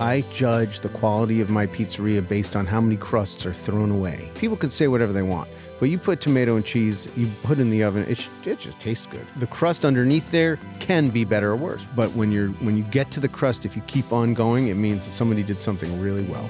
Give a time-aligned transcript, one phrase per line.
[0.00, 4.30] I judge the quality of my pizzeria based on how many crusts are thrown away.
[4.34, 7.68] People can say whatever they want, but you put tomato and cheese, you put in
[7.68, 9.26] the oven, it, it just tastes good.
[9.36, 13.10] The crust underneath there can be better or worse, but when you're when you get
[13.10, 16.22] to the crust, if you keep on going, it means that somebody did something really
[16.22, 16.46] well.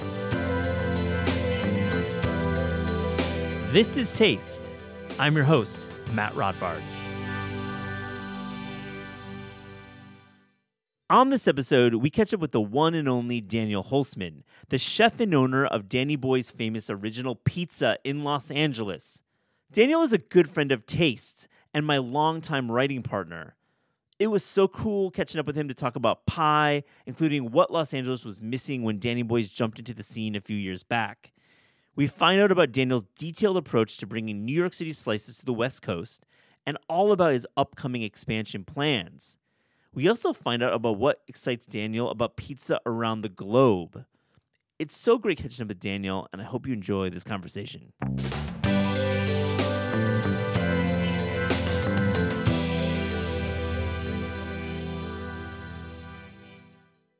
[3.73, 4.71] This is Taste.
[5.19, 5.81] I'm your host,
[6.13, 6.81] Matt Rodbard.
[11.11, 15.19] On this episode, we catch up with the one and only Daniel Holzman, the chef
[15.19, 19.21] and owner of Danny Boy's famous original pizza in Los Angeles.
[19.73, 23.57] Daniel is a good friend of Taste and my longtime writing partner.
[24.19, 27.93] It was so cool catching up with him to talk about pie, including what Los
[27.93, 31.33] Angeles was missing when Danny Boys jumped into the scene a few years back.
[31.93, 35.51] We find out about Daniel's detailed approach to bringing New York City slices to the
[35.51, 36.25] West Coast
[36.65, 39.37] and all about his upcoming expansion plans.
[39.93, 44.05] We also find out about what excites Daniel about pizza around the globe.
[44.79, 47.91] It's so great catching up with Daniel, and I hope you enjoy this conversation.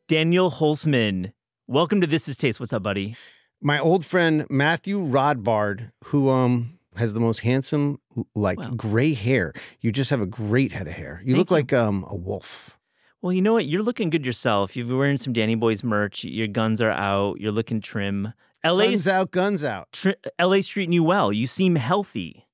[0.08, 1.34] Daniel Holzman,
[1.68, 2.62] welcome to This Is Taste.
[2.62, 3.18] What's up, buddy?
[3.62, 8.00] My old friend Matthew Rodbard, who um has the most handsome,
[8.36, 8.72] like Wow.
[8.76, 9.54] gray hair.
[9.80, 11.22] You just have a great head of hair.
[11.26, 11.56] You Thank look you.
[11.58, 12.78] like um a wolf.
[13.22, 13.68] Well, you know what?
[13.68, 14.76] You're looking good yourself.
[14.76, 16.24] You're wearing some Danny Boys merch.
[16.24, 17.40] Your guns are out.
[17.40, 18.34] You're looking trim.
[18.64, 19.92] LA's Sun's out, guns out.
[19.92, 21.32] tri- LA's treating you well.
[21.32, 22.48] You seem healthy.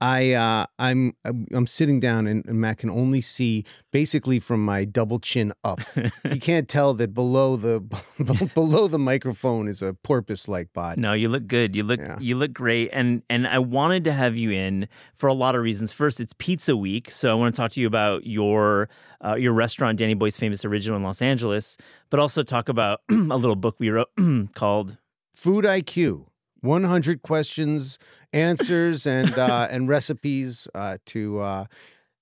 [0.00, 4.84] I uh, I'm I'm sitting down and, and Matt can only see basically from my
[4.84, 5.80] double chin up.
[5.96, 7.80] you can't tell that below the
[8.54, 11.00] below the microphone is a porpoise-like body.
[11.00, 11.74] No, you look good.
[11.74, 12.16] You look Yeah.
[12.20, 12.90] you look great.
[12.92, 15.92] And and I wanted to have you in for a lot of reasons.
[15.92, 18.88] First, it's Pizza Week, so I want to talk to you about your
[19.24, 21.76] uh, your restaurant, Danny Boy's Famous Original in Los Angeles,
[22.08, 24.10] but also talk about a little book we wrote
[24.54, 24.96] called
[25.34, 26.26] Food IQ.
[26.60, 27.98] 100 questions,
[28.32, 31.64] answers, and uh, and recipes uh, to uh,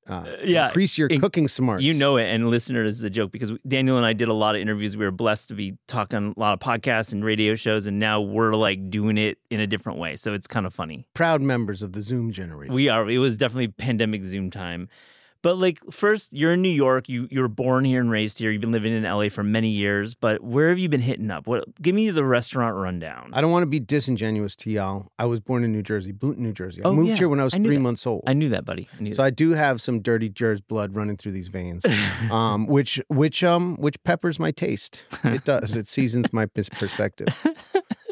[0.09, 1.83] uh, yeah, increase your in- cooking smarts.
[1.83, 4.33] You know it, and listener this is a joke because Daniel and I did a
[4.33, 4.97] lot of interviews.
[4.97, 8.21] We were blessed to be talking a lot of podcasts and radio shows, and now
[8.21, 10.17] we're like doing it in a different way.
[10.17, 11.09] So it's kind of funny.
[11.15, 12.75] proud members of the Zoom generation.
[12.75, 13.09] We are.
[13.11, 14.89] It was definitely pandemic Zoom time.
[15.43, 17.09] But like first, you're in New York.
[17.09, 18.51] You you were born here and raised here.
[18.51, 20.15] You've been living in LA for many years.
[20.15, 21.47] But where have you been hitting up?
[21.47, 21.65] What?
[21.81, 23.31] Give me the restaurant rundown.
[23.33, 25.13] I don't want to be disingenuous to y'all.
[25.19, 26.83] I was born in New Jersey, Boonton, New Jersey.
[26.85, 27.17] I Oh, moved yeah.
[27.17, 27.81] here when I was I three that.
[27.83, 28.25] months old.
[28.27, 28.89] I knew that, buddy.
[28.99, 31.85] I knew So I do have some dirty Jersey blood running through these veins,
[32.31, 35.05] um, which which um which peppers my taste.
[35.25, 35.77] It does.
[35.77, 37.29] It seasons my perspective.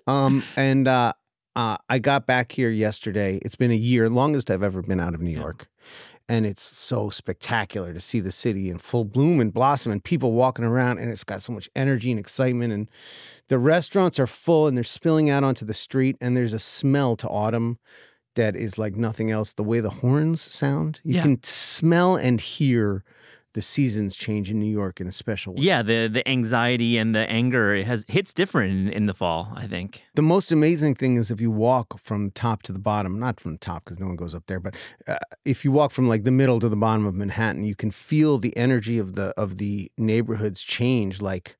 [0.06, 1.12] Um, and uh,
[1.56, 3.38] uh, I got back here yesterday.
[3.42, 5.42] It's been a year, longest I've ever been out of New Yeah.
[6.28, 10.32] And it's so spectacular to see the city in full bloom and blossom, and people
[10.32, 12.88] walking around, and it's got so much energy and excitement, and
[13.48, 17.14] the restaurants are full, and they're spilling out onto the street, and there's a smell
[17.16, 17.78] to autumn
[18.36, 19.52] that is like nothing else.
[19.52, 21.22] The way the horns sound, you Yeah.
[21.22, 23.04] can smell and hear
[23.54, 25.62] the seasons change in New York in a special way.
[25.62, 29.52] Yeah, the the anxiety and the anger it has hits different in, in the fall.
[29.56, 30.04] I think.
[30.14, 33.52] The most amazing thing is if you walk from top to the bottom, not from
[33.52, 34.74] the top because no one goes up there, but
[35.08, 37.90] uh, if you walk from like the middle to the bottom of Manhattan, you can
[37.90, 41.56] feel the energy of the of the neighborhoods change like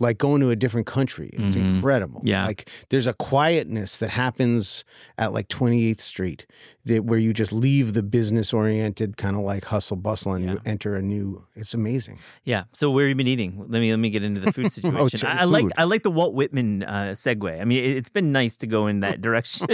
[0.00, 1.30] like going to a different country.
[1.34, 1.76] It's Mhm.
[1.76, 2.22] incredible.
[2.24, 2.46] Yeah.
[2.46, 4.82] Like there's a quietness that happens
[5.18, 6.46] at like 28th Street
[6.86, 10.60] that where you just leave the business oriented kind of like hustle bustle and you
[10.64, 12.18] enter a new it's amazing.
[12.44, 12.64] Yeah.
[12.72, 13.58] So where have you been eating?
[13.68, 14.98] Let me let me get into the food situation.
[14.98, 15.66] Oh, to I, I like.
[15.76, 17.60] I like the Walt Whitman uh, segue.
[17.60, 19.68] I mean, it, it's been nice to go in that direction.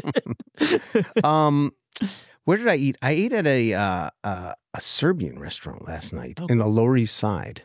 [1.25, 1.73] um,
[2.45, 2.97] where did I eat?
[3.03, 6.47] I ate at a uh, uh, a Serbian restaurant last night Oh.
[6.49, 7.63] in the Lower East Side,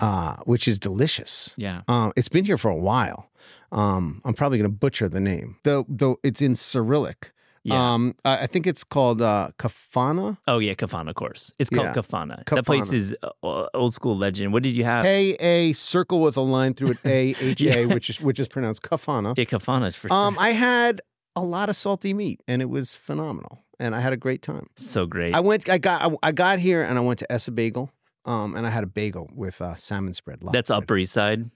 [0.00, 1.54] uh, which is delicious.
[1.56, 1.82] yeah.
[1.88, 3.30] Um, it's been here for a while.
[3.72, 5.56] Um, I'm probably going to butcher the name.
[5.62, 7.32] Though, though it's in Cyrillic.
[7.62, 7.92] Yeah.
[7.92, 10.38] Um, I I think it's called uh, Kafana.
[10.48, 11.52] oh yeah, Kafana, of course.
[11.58, 11.92] It's called Yeah.
[11.92, 12.44] Kafana.
[12.46, 12.94] That place Kafana.
[12.94, 14.52] is uh, old school legend.
[14.54, 15.04] What did you have?
[15.04, 16.98] K A circle with a line through it.
[17.04, 17.74] A H Yeah.
[17.76, 19.34] A, which is which is pronounced Kafana.
[19.36, 20.16] Yeah, Kafana for sure.
[20.16, 21.02] Um, I had
[21.36, 24.66] a lot of salty meat, and it was phenomenal, and I had a great time.
[24.76, 25.34] so great.
[25.36, 25.68] I went.
[25.68, 26.00] I got.
[26.02, 27.90] I, I got here and I went to Ess-a-Bagel.
[28.24, 30.40] Um, and I had a bagel with uh, salmon spread.
[30.52, 30.82] That's bread.
[30.82, 31.50] Upper East Side.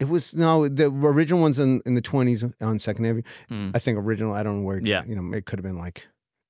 [0.00, 3.22] It was no the original ones in, in the twenties on Second Avenue.
[3.50, 3.72] Mm.
[3.74, 4.32] I think original.
[4.34, 4.78] I don't know where.
[4.80, 5.02] Yeah.
[5.06, 6.06] You know, it could have been like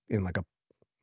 [0.09, 0.45] in like a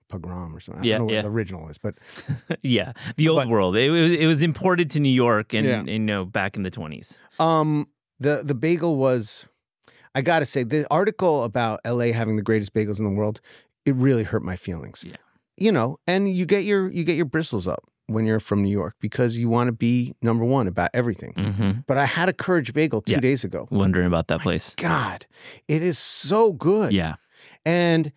[0.10, 0.84] pogrom or something.
[0.84, 1.22] I Yeah, don't know yeah.
[1.24, 1.96] the original is, but
[2.64, 3.76] yeah, the old But- world.
[3.76, 5.80] It, was it was imported to New York and, Yeah.
[5.80, 7.20] and, you know back in the twenties.
[7.40, 7.88] um,
[8.20, 9.48] the the bagel was.
[10.16, 13.42] I got to say, the article about LA having the greatest bagels in the world,
[13.84, 15.04] it really hurt my feelings.
[15.04, 15.16] Yeah.
[15.58, 17.84] You know, and you get your you get your bristles up.
[18.08, 21.34] When you're from New York because you want to be number one about everything.
[21.34, 21.72] Mm-hmm.
[21.88, 23.20] But I had a Courage Bagel two Yeah.
[23.20, 23.68] days ago.
[23.72, 24.76] Wondering about that place.
[24.76, 25.26] God,
[25.68, 26.92] it is so good.
[26.94, 27.16] Yeah.
[27.66, 28.12] And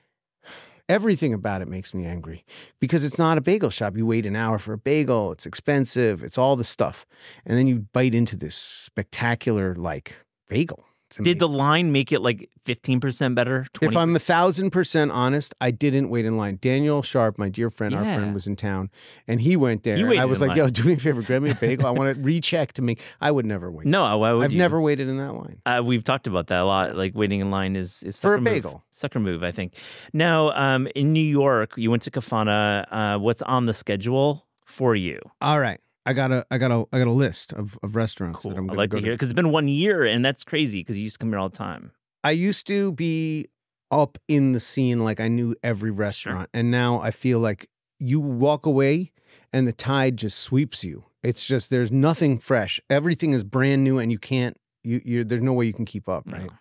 [0.89, 2.45] everything about it makes me angry
[2.81, 3.97] because it's not a bagel shop.
[3.97, 7.07] You wait an hour for a bagel, it's expensive, it's all the stuff.
[7.45, 10.15] And then you bite into this spectacular, like,
[10.49, 10.85] bagel.
[11.19, 13.67] It's Did the line make it like 15% better?
[13.73, 16.59] 20 If I'm a thousand percent honest, I didn't wait in line.
[16.61, 18.17] Daniel Sharp, my dear friend, our Yeah.
[18.17, 18.91] friend, was in town,
[19.27, 19.97] and he went there.
[19.97, 20.67] You and I waited was in like, line.
[20.67, 21.87] "Yo, do me a favor, grab me a bagel.
[21.87, 23.87] I want to recheck to make." I would never wait.
[23.87, 24.59] No, why would I've you?
[24.59, 25.61] never waited in that line.
[25.65, 26.97] Uh, we've talked about that a lot.
[26.97, 28.45] Like waiting in line is, is For a sucker move.
[28.55, 28.85] bagel.
[28.91, 29.73] Sucker move, I think.
[30.13, 32.85] Now, um, in New York, you went to Kafana.
[32.91, 35.19] Uh, what's on the schedule for you?
[35.41, 38.39] All right, I got a, I got a, I got a list of, of restaurants
[38.39, 38.53] Cool.
[38.53, 40.45] that I'm I'd going like go to hear because it's been one year, and that's
[40.45, 41.93] crazy because you used to come here all the time.
[42.25, 43.49] I used to be
[43.91, 47.69] up in the scene, like I knew every restaurant, and now I feel like
[47.99, 49.13] you walk away
[49.53, 51.05] and the tide just sweeps you.
[51.23, 52.81] It's just there's nothing fresh.
[52.89, 54.57] Everything is brand new, and you can't.
[54.85, 56.43] You, you're, there's no way you can keep up, right?
[56.43, 56.53] No.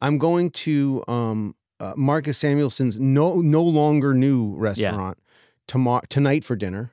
[0.00, 5.18] I'm going to um, uh, Marcus Samuelsson's no no longer new restaurant
[5.68, 6.92] tomorrow tonight for dinner.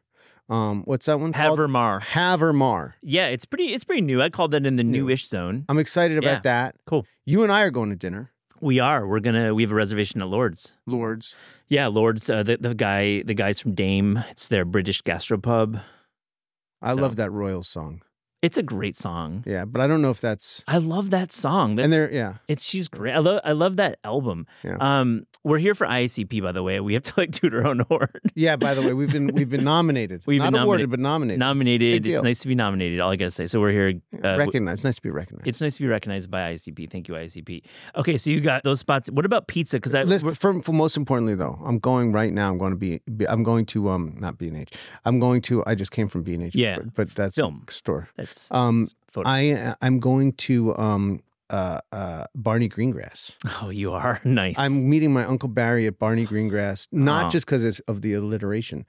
[0.49, 1.57] Um, what's that one called?
[1.57, 2.01] Havermar.
[2.01, 2.93] Havermar.
[3.01, 3.73] Yeah, it's pretty.
[3.73, 4.21] It's pretty new.
[4.21, 5.03] I'd call that in the New.
[5.05, 5.65] newish zone.
[5.69, 6.39] I'm excited about Yeah.
[6.41, 6.75] that.
[6.85, 7.05] Cool.
[7.25, 9.07] You and I are going to dinner, We are.
[9.07, 9.53] We're gonna.
[9.55, 10.73] We have a reservation at Lords.
[10.85, 11.35] Lords.
[11.69, 12.29] Yeah, Lords.
[12.29, 13.21] Uh, the the guy.
[13.23, 14.23] The guys from Dame.
[14.29, 15.81] It's their British gastropub.
[16.81, 18.01] I So- love that Royal song.
[18.43, 19.43] It's a great song.
[19.47, 21.77] Yeah, but I don't know if that's I love that song.
[21.77, 22.33] That's, and they're yeah.
[22.49, 23.13] It's she's great.
[23.15, 24.47] I love I love that album.
[24.63, 24.75] Yeah.
[24.81, 26.79] Um, we're here for IACP by the way.
[26.81, 28.09] We have to like toot our own horn.
[28.35, 30.23] Yeah, by the way, we've been we've been nominated.
[30.27, 30.89] We've Not been awarded, nominated.
[30.91, 31.39] but nominated.
[31.39, 32.05] nominated.
[32.05, 32.99] It's nice to be nominated.
[32.99, 33.47] All I gotta say.
[33.47, 33.93] So we're here.
[34.23, 34.79] Uh, recognized.
[34.79, 35.47] It's nice to be recognized.
[35.47, 36.91] it's nice to be recognized by IACP.
[36.91, 37.61] Thank you, IACP.
[37.95, 39.09] Okay, so you got those spots.
[39.09, 39.77] What about pizza?
[39.77, 42.49] Because I Listen, for, for most importantly though, I'm going right now.
[42.49, 42.99] I'm going to be.
[43.15, 44.73] be- I'm going to um not B and H.
[45.05, 45.63] I'm going to.
[45.65, 46.55] I just came from B and H.
[46.55, 47.63] Yeah, but, but that's film.
[47.69, 48.09] store.
[48.17, 49.29] that's Um, photo.
[49.29, 53.35] I I'm going to um uh uh Barney Greengrass.
[53.61, 54.57] oh, you are nice.
[54.57, 57.29] I'm meeting my uncle Barry at Barney Greengrass, not Oh.
[57.29, 58.85] just because it's of the alliteration.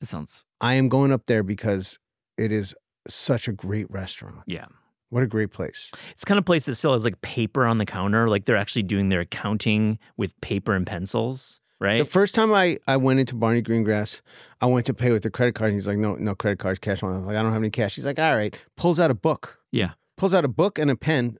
[0.00, 0.44] It sounds.
[0.60, 1.98] I am going up there because
[2.36, 2.74] it is
[3.08, 4.40] such a great restaurant.
[4.46, 4.66] Yeah.
[5.08, 5.90] What a great place.
[6.10, 8.28] It's kind of place that still has like paper on the counter.
[8.28, 11.98] Like they're actually doing their accounting with paper and pencils, right?
[11.98, 14.20] The first time I, I went into Barney Greengrass,
[14.60, 15.68] I went to pay with the credit card.
[15.70, 17.12] And he's like, no, no credit cards, cash on.
[17.12, 17.94] I was like, I don't have any cash.
[17.96, 18.56] He's like, all right.
[18.76, 19.58] Pulls out a book.
[19.72, 19.92] Yeah.
[20.16, 21.36] Pulls out a book and a pen,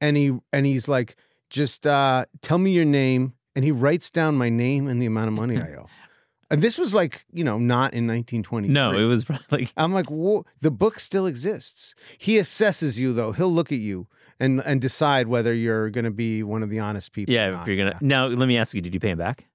[0.00, 1.16] and he and he's like,
[1.50, 3.34] just uh, tell me your name.
[3.56, 5.86] And he writes down my name and the amount of money I owe.
[6.50, 8.68] And this was like, you know, not in 1920.
[8.68, 10.44] no, it was probably like I'm like, Whoa.
[10.60, 11.94] the book still exists.
[12.18, 13.32] He assesses you though.
[13.32, 14.06] He'll look at you
[14.40, 17.32] and and decide whether you're going to be one of the honest people.
[17.32, 17.60] or yeah.
[17.62, 19.46] If you're gonna now, let me ask you: Did you pay him back?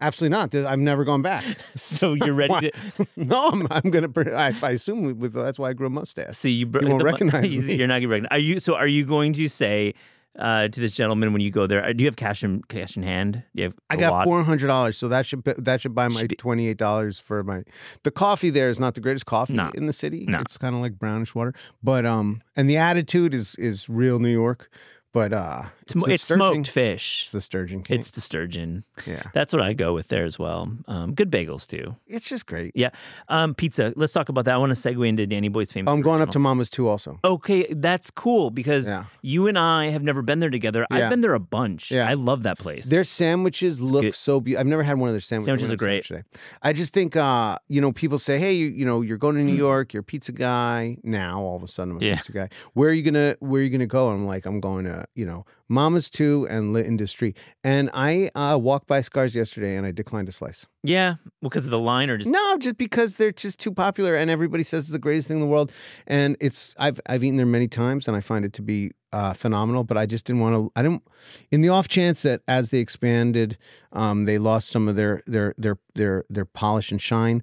[0.00, 0.54] Absolutely not.
[0.54, 1.44] I've never gone back.
[1.76, 3.06] So you're ready to.
[3.16, 4.08] no, I'm, I'm gonna.
[4.34, 6.36] I, I assume with that's why I grew a mustache.
[6.36, 7.74] See, you, br- you won't recognize you, me.
[7.76, 8.36] You're not gonna recognize.
[8.36, 8.60] Are you?
[8.60, 9.94] So are you going to say
[10.38, 11.84] uh, to this gentleman when you go there?
[11.84, 13.42] uh, Do you have cash in cash in hand?
[13.54, 13.74] Do you have?
[13.90, 16.68] I got four hundred dollars, so that should that should buy my Should be- twenty
[16.68, 17.62] eight dollars for my.
[18.04, 19.70] The coffee there is not the greatest coffee No.
[19.74, 20.24] in the city.
[20.26, 20.40] No.
[20.40, 21.52] It's kind of like brownish water,
[21.82, 24.70] but um, and the attitude is is real New York,
[25.16, 27.22] but uh, It's, mo- it's smoked fish.
[27.22, 27.82] It's the sturgeon.
[27.88, 28.84] It's the sturgeon.
[29.06, 30.70] yeah, That's what I go with there as well.
[30.86, 31.96] Um, good bagels too.
[32.06, 32.72] it's just great.
[32.74, 32.90] Yeah.
[33.30, 33.94] Um, pizza.
[33.96, 34.54] Let's talk about that.
[34.54, 35.90] I want to segue into Danny Boy's famous.
[35.90, 36.38] I'm going up to.
[36.38, 36.86] Mama's too.
[36.86, 39.04] Also, Okay, that's cool because Yeah.
[39.22, 40.86] you and I have never been there together.
[40.90, 41.90] I've been there a bunch.
[41.90, 42.06] Yeah.
[42.06, 42.84] I love that place.
[42.90, 44.14] Their sandwiches look good.
[44.14, 44.60] so beautiful.
[44.60, 45.46] I've never had one of their sandwiches.
[45.46, 46.58] Sandwiches I are went to sandwich today.
[46.62, 49.42] I just think, uh, you know, people say, "Hey, you, you know, you're going to
[49.42, 49.94] New York.
[49.94, 52.16] You're a pizza guy." Now, all of a sudden, I'm a Yeah.
[52.16, 52.48] pizza guy.
[52.74, 54.10] Where are you gonna Where are you gonna go?
[54.10, 57.34] I'm like, I'm going to, you know, Mama's Too and L'industrie.
[57.64, 60.66] And I uh, walked by Scarr's yesterday, and I declined a slice.
[60.82, 64.14] yeah, well, because of the line or just No, just because they're just too popular,
[64.14, 65.72] and everybody says it's the greatest thing in the world.
[66.06, 69.32] And it's I've I've eaten there many times, and I find it to be uh,
[69.32, 69.84] phenomenal.
[69.84, 70.72] But I just didn't want to.
[70.76, 71.02] I didn't.
[71.50, 73.58] In the off chance that as they expanded,
[73.92, 77.42] um, they lost some of their their their their their polish and shine.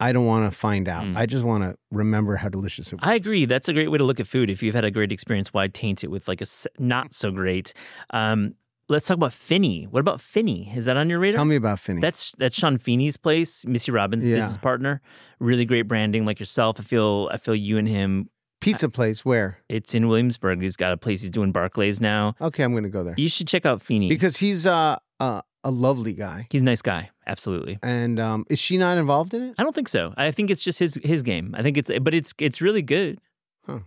[0.00, 1.04] I don't want to find out.
[1.04, 1.16] Mm.
[1.16, 3.08] I just want to remember how delicious it was.
[3.08, 3.44] I agree.
[3.46, 4.48] That's a great way to look at food.
[4.50, 6.46] If you've had a great experience, why taint it with like a
[6.78, 7.74] not so great?
[8.10, 8.54] Um,
[8.88, 9.84] let's talk about Fini.
[9.84, 10.72] What about Fini?
[10.74, 11.38] Is that on your radar?
[11.38, 12.00] Tell me about Fini.
[12.00, 14.36] That's that's Sean Feeney's place, Missy Robbins' Yeah.
[14.36, 15.00] business partner.
[15.40, 16.78] Really great branding, like yourself.
[16.78, 18.30] I feel I feel you and him.
[18.60, 19.58] Pizza place where?
[19.68, 20.60] It's in Williamsburg.
[20.60, 21.20] He's got a place.
[21.20, 22.34] He's doing Barclays now.
[22.40, 24.08] Okay, I'm going to go there You should check out Fini.
[24.08, 26.46] because he's uh, uh, a lovely guy.
[26.50, 27.10] he's a nice guy.
[27.26, 27.78] Absolutely.
[27.82, 29.54] And um, is she not involved in it?
[29.58, 30.14] I don't think so.
[30.16, 31.54] I think it's just his his game.
[31.58, 33.18] I think it's but it's it's really good.
[33.66, 33.80] Huh.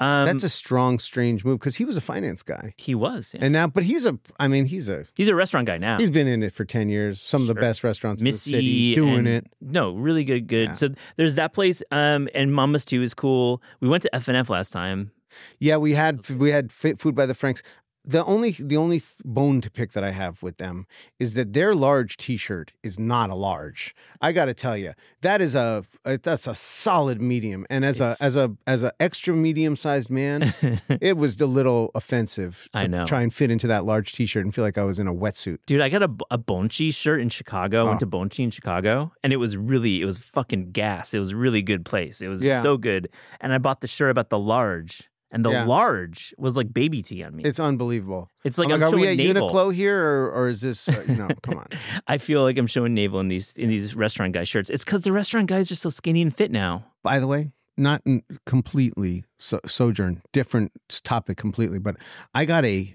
[0.00, 3.32] Um, That's a strong, strange move because he was a finance guy, he was.
[3.34, 3.44] yeah.
[3.44, 4.18] and now, but he's a.
[4.38, 5.06] I mean, he's a.
[5.16, 5.98] He's a restaurant guy now.
[5.98, 7.20] He's been in it for ten years.
[7.20, 9.46] Some of the best restaurants in the city doing and- it.
[9.60, 10.68] No, really good, good.
[10.68, 10.74] Yeah.
[10.74, 13.62] So there's that place, um, and Mama's too is cool.
[13.80, 15.10] We went to F and F last time.
[15.58, 17.62] Yeah, we had we had food by the Franks.
[18.10, 20.86] The only the only bone to pick that I have with them
[21.18, 23.94] is that their large T-shirt is not a large.
[24.22, 27.66] I got to tell you, that is a, a that's a solid medium.
[27.68, 30.54] And as It's- a as a as a extra medium sized man,
[30.88, 33.04] it was a little offensive to I know.
[33.04, 35.58] try and fit into that large T-shirt and feel like I was in a wetsuit.
[35.66, 37.82] Dude, I got a, a Bonci shirt in Chicago.
[37.84, 38.00] I went Oh.
[38.00, 41.12] to Bonci in Chicago, and it was really, it was fucking gas.
[41.12, 42.22] It was a really good place.
[42.22, 42.62] It was Yeah.
[42.62, 43.10] so good.
[43.40, 45.64] And I bought the shirt about the large, and the Yeah.
[45.64, 47.44] large was like baby tea on me.
[47.44, 48.30] It's, unbelievable.
[48.44, 49.50] It's like I'm I'm like, are we showing at navel.
[49.50, 51.28] Uniqlo here, or, or is this uh, you know?
[51.42, 51.66] come on.
[52.06, 54.70] I feel like I'm showing navel in these in these restaurant guy shirts.
[54.70, 56.84] It's because the restaurant guys are so skinny and fit now.
[57.02, 58.02] By the way, not
[58.46, 60.72] completely so, sojourn, different
[61.04, 61.96] topic completely, but
[62.34, 62.94] I got a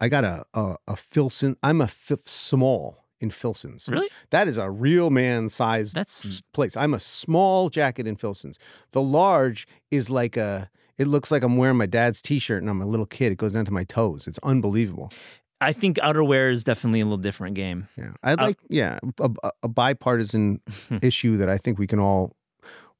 [0.00, 1.56] I got a a, a Filson.
[1.62, 3.88] I'm a fifth small in Filson's.
[3.90, 4.08] Really?
[4.30, 6.76] That is a real man sized That's place.
[6.76, 8.58] I'm a small jacket in Filson's.
[8.92, 10.70] The large is like a.
[10.98, 13.32] It looks like I'm wearing my dad's T-shirt and I'm a little kid.
[13.32, 14.26] It goes down to my toes.
[14.26, 15.12] It's unbelievable.
[15.60, 17.88] I think outerwear is definitely a little different game.
[17.96, 20.60] Yeah, I'd Uh, like yeah a, a- a bipartisan
[21.02, 22.36] issue that I think we can all.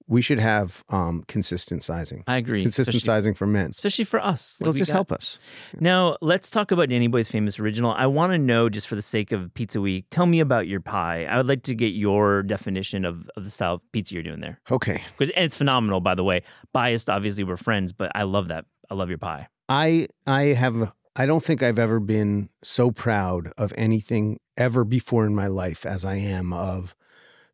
[0.09, 2.25] We should have um, consistent sizing.
[2.27, 2.63] I agree.
[2.63, 3.71] Consistent sizing for men.
[3.71, 4.59] especially for us.
[4.61, 5.39] It'll just got- help us.
[5.79, 7.93] Now, let's talk about Danny Boy's famous original.
[7.93, 10.81] I want to know, just for the sake of Pizza Week, tell me about your
[10.81, 11.27] pie.
[11.27, 14.41] I would like to get your definition of, of the style of pizza you're doing
[14.41, 14.61] there.
[14.71, 15.03] Okay.
[15.21, 16.43] and it's phenomenal, by the way.
[16.73, 18.65] Biased, obviously, we're friends, but I love that.
[18.91, 19.49] I love your pie.
[19.69, 25.27] I I have I don't think I've ever been so proud of anything ever before
[25.27, 26.95] in my life as I am of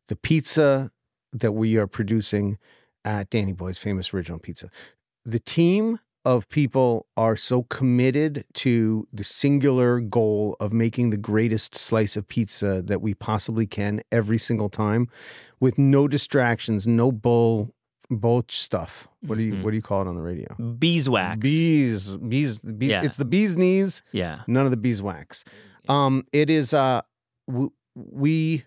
[0.07, 0.91] the pizza
[1.39, 2.57] that we are producing
[3.03, 4.69] at Danny Boy's famous original pizza.
[5.25, 11.75] The team of people are so committed to the singular goal of making the greatest
[11.75, 15.07] slice of pizza that we possibly can every single time
[15.59, 17.71] with no distractions, no bull
[18.11, 19.07] bull stuff.
[19.21, 19.63] What do you Mhm.
[19.63, 20.55] what do you call it on the radio?
[20.77, 21.39] Beeswax.
[21.39, 23.03] Bees, bees, bees Yeah.
[23.03, 24.41] it's the bee's knees, Yeah.
[24.47, 25.43] none of the beeswax.
[25.89, 27.01] Um, it is uh
[27.47, 28.65] w- we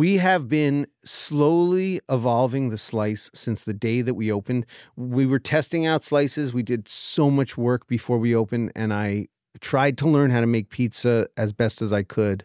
[0.00, 4.64] we have been slowly evolving the slice since the day that we opened.
[4.96, 6.54] We were testing out slices.
[6.54, 9.28] We did so much work before we opened, and I
[9.60, 12.44] tried to learn how to make pizza as best as I could.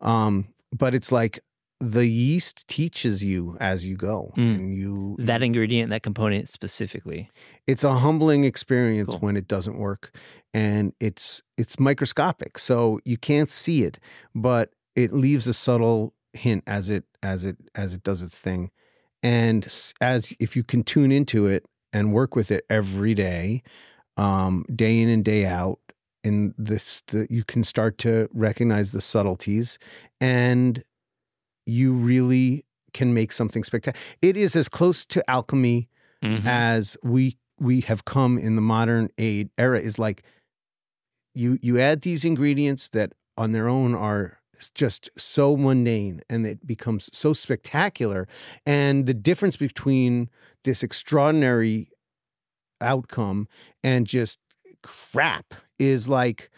[0.00, 1.38] Um, but it's like
[1.80, 4.54] the yeast teaches you as you go, Mm.
[4.54, 7.28] and you That ingredient, that component specifically.
[7.66, 9.20] it's a humbling experience Cool.
[9.20, 10.04] when it doesn't work
[10.54, 13.98] and it's it's microscopic so you can't see it
[14.34, 14.64] but
[14.96, 18.70] it leaves a subtle hint as it as it as it does its thing
[19.22, 19.64] and
[20.00, 23.62] as if you can tune into it and work with it every day
[24.16, 25.78] um day in and day out
[26.24, 29.78] in this the, you can start to recognize the subtleties
[30.20, 30.82] and
[31.66, 35.88] you really can make something spectacular it is as close to alchemy
[36.22, 36.44] Mhm.
[36.46, 40.22] as we we have come in the modern age era is like
[41.34, 44.38] you you add these ingredients that on their own are
[44.70, 48.26] just so mundane and it becomes so spectacular
[48.66, 50.28] and the difference between
[50.64, 51.88] this extraordinary
[52.80, 53.48] outcome
[53.84, 54.38] and just
[54.82, 56.50] crap is like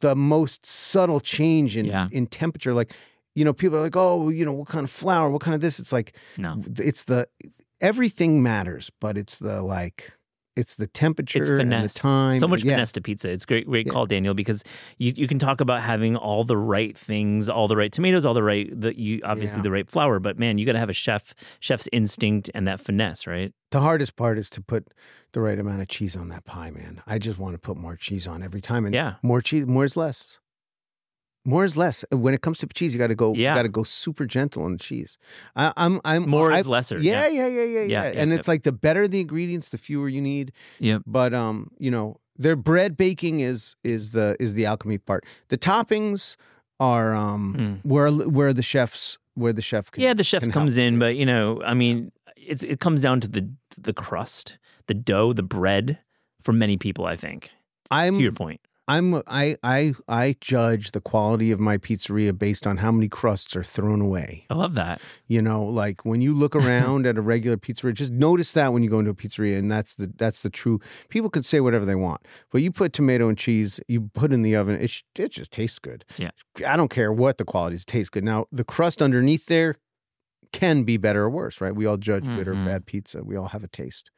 [0.00, 2.08] the most subtle change in Yeah.
[2.12, 2.92] in temperature like
[3.34, 5.60] you know people are like oh you know what kind of flour what kind of
[5.60, 6.60] this it's like no.
[6.78, 7.26] it's the
[7.80, 10.12] everything matters, but it's the like
[10.56, 12.38] it's the temperature It's and the time.
[12.40, 12.74] So much yeah.
[12.74, 13.30] finesse to pizza.
[13.30, 13.92] It's great, great Yeah.
[13.92, 14.62] call, Daniel, because
[14.98, 18.34] you, you can talk about having all the right things, all the right tomatoes, all
[18.34, 19.62] the right the you obviously Yeah.
[19.62, 22.80] the right flour, but man, you got to have a chef chef's instinct and that
[22.80, 23.52] finesse, right?
[23.70, 24.88] The hardest part is to put
[25.32, 27.00] the right amount of cheese on that pie, man.
[27.06, 29.14] I just want to put more cheese on every time, and Yeah.
[29.22, 30.38] more cheese, more is less.
[31.44, 32.04] More is less.
[32.12, 33.34] When it comes to cheese, you got to go.
[33.34, 33.54] Yeah.
[33.54, 35.18] Got to go super gentle on the cheese.
[35.56, 36.00] I, I'm.
[36.04, 36.28] I'm.
[36.28, 36.98] More I, is lesser.
[36.98, 37.80] Yeah, yeah, yeah, yeah, yeah.
[37.80, 38.36] Yeah, yeah, and yeah.
[38.36, 40.52] it's like the better the ingredients, the fewer you need.
[40.78, 41.02] Yep.
[41.06, 45.24] But um, you know, their bread baking is is the is the alchemy part.
[45.48, 46.36] The toppings
[46.78, 47.80] are um Mm.
[47.84, 50.86] where where the chefs where the chef can Yeah, the chef comes help.
[50.86, 54.94] in, but you know, I mean, it's it comes down to the the crust, the
[54.94, 55.98] dough, the bread
[56.42, 57.50] for many people, I think.
[57.90, 58.60] I'm To your point.
[58.88, 63.54] I'm I I I judge the quality of my pizzeria based on how many crusts
[63.54, 64.44] are thrown away.
[64.50, 65.00] I love that.
[65.28, 68.82] You know, like when you look around at a regular pizzeria, just notice that when
[68.82, 70.80] you go into a pizzeria, and that's the that's the true.
[71.10, 74.42] People could say whatever they want, but you put tomato and cheese, you put in
[74.42, 76.04] the oven, it it just tastes good.
[76.18, 76.30] Yeah.
[76.66, 78.24] I don't care what the quality is, it tastes good.
[78.24, 79.76] Now the crust underneath there
[80.52, 81.74] can be better or worse, right?
[81.74, 82.66] We all judge good or Mhm.
[82.66, 83.22] bad pizza.
[83.22, 84.10] We all have a taste.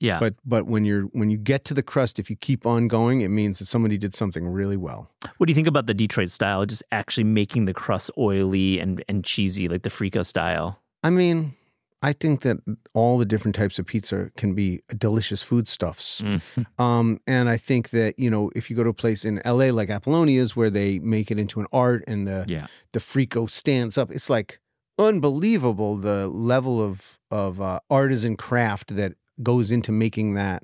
[0.00, 0.18] Yeah.
[0.18, 3.20] But but when you're when you get to the crust, if you keep on going,
[3.20, 5.10] it means that somebody did something really well.
[5.36, 6.64] what do you think about the Detroit style?
[6.66, 10.80] Just actually making the crust oily and, and cheesy, like the Frico style.
[11.04, 11.54] I mean,
[12.02, 12.56] I think that
[12.94, 16.22] all the different types of pizza can be delicious foodstuffs.
[16.22, 16.40] Mm.
[16.78, 19.66] Um, and I think that you know if you go to a place in LA
[19.70, 22.68] like Apollonia's where they make it into an art and the Yeah.
[22.92, 24.60] the frico stands up, it's like
[24.98, 30.62] unbelievable the level of of uh, artisan craft that goes into making that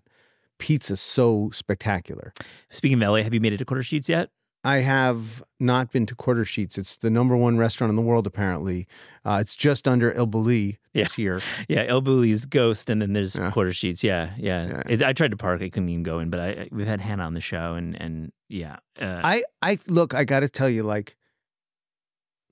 [0.59, 2.33] pizza so spectacular.
[2.71, 4.31] Speaking of LA, have you made it to Quarter Sheets yet?
[4.65, 6.77] I have not been to Quarter Sheets.
[6.77, 8.89] It's the number one restaurant in the world, apparently.
[9.25, 11.41] Uh, it's just under El Bulli this year.
[11.69, 13.53] Yeah, El Bulli's Ghost, and then there's Yeah.
[13.53, 14.03] Quarter Sheets.
[14.03, 14.67] Yeah, yeah.
[14.67, 14.83] Yeah.
[14.89, 17.01] It, I tried to park, I couldn't even go in, but I, I we've had
[17.01, 20.69] Hannah on the show, and and yeah, uh, I, I look, I got to tell
[20.69, 21.17] you, like,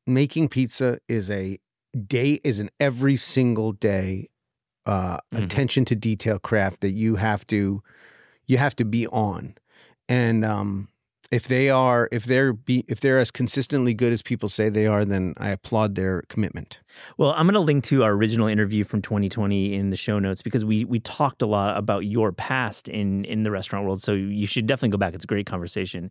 [0.06, 1.58] making pizza is a
[2.06, 4.28] day, is an every single day
[4.86, 5.42] uh, Mhm.
[5.44, 7.82] attention to detail craft that you have to,
[8.46, 9.54] you have to be on.
[10.08, 10.88] And, um,
[11.30, 14.86] if they are, if they're be, if they're as consistently good as people say they
[14.86, 16.78] are, then I applaud their commitment.
[17.16, 20.42] Well, I'm going to link to our original interview from 2020 in the show notes
[20.42, 24.02] because we we talked a lot about your past in in the restaurant world.
[24.02, 25.14] So you should definitely go back.
[25.14, 26.10] It's a great conversation.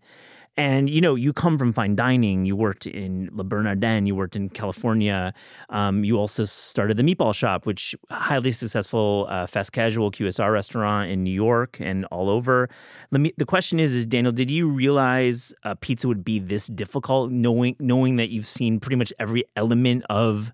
[0.55, 2.45] And you know, you come from fine dining.
[2.45, 4.05] You worked in Le Bernardin.
[4.05, 5.33] You worked in California.
[5.69, 11.09] Um, you also started the Meatball Shop, which highly successful uh, fast casual QSR restaurant
[11.09, 12.69] in New York and all over.
[13.09, 13.33] Let me.
[13.37, 17.75] The question is, is Daniel, did you realize uh, pizza would be this difficult, knowing
[17.79, 20.53] knowing that you've seen pretty much every element of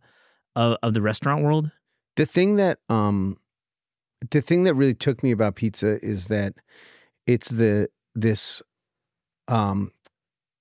[0.56, 1.72] of, of the restaurant world?
[2.20, 3.38] the thing that um
[4.29, 6.53] the thing that really took me about pizza is that
[7.25, 8.62] it's the this
[9.48, 9.91] um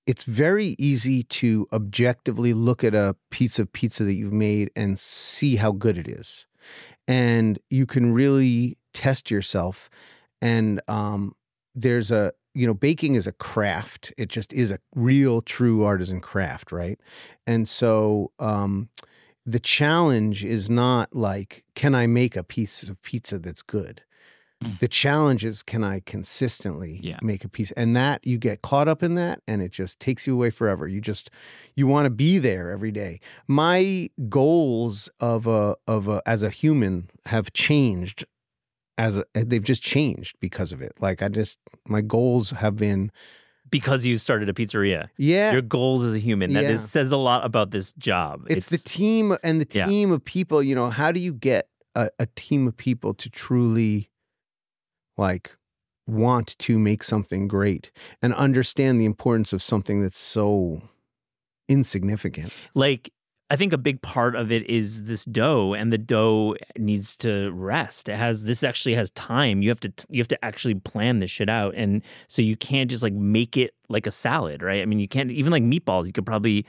[0.06, 5.00] it's very easy to objectively look at a piece of pizza that you've made and
[5.00, 6.46] see how good it is.
[7.08, 9.90] And you can really test yourself.
[10.40, 11.34] And um
[11.74, 14.12] there's a you know baking is a craft.
[14.16, 17.00] It just is a real true artisan craft right?
[17.48, 18.90] And so um
[19.50, 24.02] the challenge is not like can i make a piece of pizza that's good?
[24.64, 24.78] Mm.
[24.80, 27.18] the challenge is can i consistently Yeah.
[27.22, 27.70] make a piece?
[27.72, 30.88] And that you get caught up in that and it just takes you away forever.
[30.88, 31.30] You just
[31.76, 33.20] you want to be there every day.
[33.46, 38.24] My goals of a of a as a human have changed
[38.98, 40.92] as a, they've just changed because of it.
[41.00, 43.12] Like i just my goals have been
[43.70, 45.08] Because you started a pizzeria.
[45.18, 46.52] yeah Your goals as a human.
[46.52, 46.70] That Yeah.
[46.70, 48.46] is, says a lot about this job.
[48.48, 49.86] it's, the team and the Yeah.
[49.86, 53.28] team of people you know how do you get a, a team of people to
[53.30, 54.10] truly
[55.16, 55.56] like
[56.06, 57.90] want to make something great
[58.22, 60.80] and understand the importance of something that's so
[61.68, 63.12] insignificant like
[63.50, 67.50] I think a big part of it is this dough, and the dough needs to
[67.52, 68.08] rest.
[68.10, 69.62] It has this actually has time.
[69.62, 72.90] You have to you have to actually plan this shit out, and so you can't
[72.90, 74.82] just like make it like a salad, right?
[74.82, 76.06] I mean, you can't even like meatballs.
[76.06, 76.66] You could probably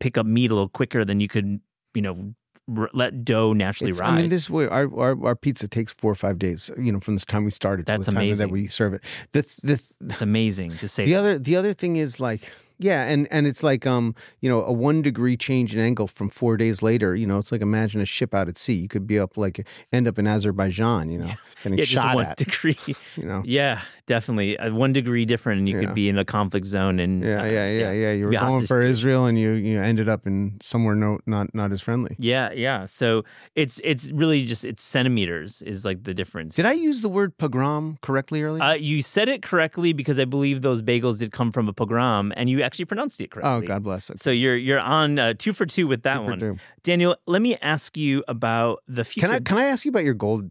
[0.00, 1.60] pick up meat a little quicker than you could,
[1.94, 2.34] you know,
[2.76, 4.18] r- let dough naturally It's- rise.
[4.18, 6.72] I mean, this way our, our our pizza takes four or five days.
[6.76, 8.48] You know, from this time we started to That's the time amazing.
[8.48, 9.04] that we serve it.
[9.30, 11.04] That's this it's amazing to say.
[11.04, 11.18] the that.
[11.20, 14.72] other the other thing is like yeah and and it's like um you know a
[14.72, 18.04] one degree change in angle from four days later you know it's like imagine a
[18.06, 21.30] ship out at sea you could be up like end up in azerbaijan you know
[21.62, 22.76] getting yeah, just shot one at degree.
[23.16, 24.58] you know Yeah, definitely.
[24.58, 25.86] Uh, one degree different, and you Yeah.
[25.86, 26.98] could be in a conflict zone.
[27.00, 30.08] And yeah uh, yeah yeah yeah you were going for israel and you you ended
[30.08, 32.86] up in somewhere no not not as friendly Yeah, yeah.
[32.86, 36.54] So it's it's really just it's centimeters is like the difference.
[36.56, 40.24] did i use the word pogrom correctly earlier Uh, you said it correctly because I
[40.24, 43.50] believe those bagels did come from a pogrom, and you actually pronounced it correctly.
[43.52, 46.22] oh god bless it So you're you're on uh, two for two with that Two
[46.24, 46.56] one, two.
[46.82, 47.16] Daniel.
[47.26, 49.28] Let me ask you about the future.
[49.28, 50.50] can i can i ask you about your gold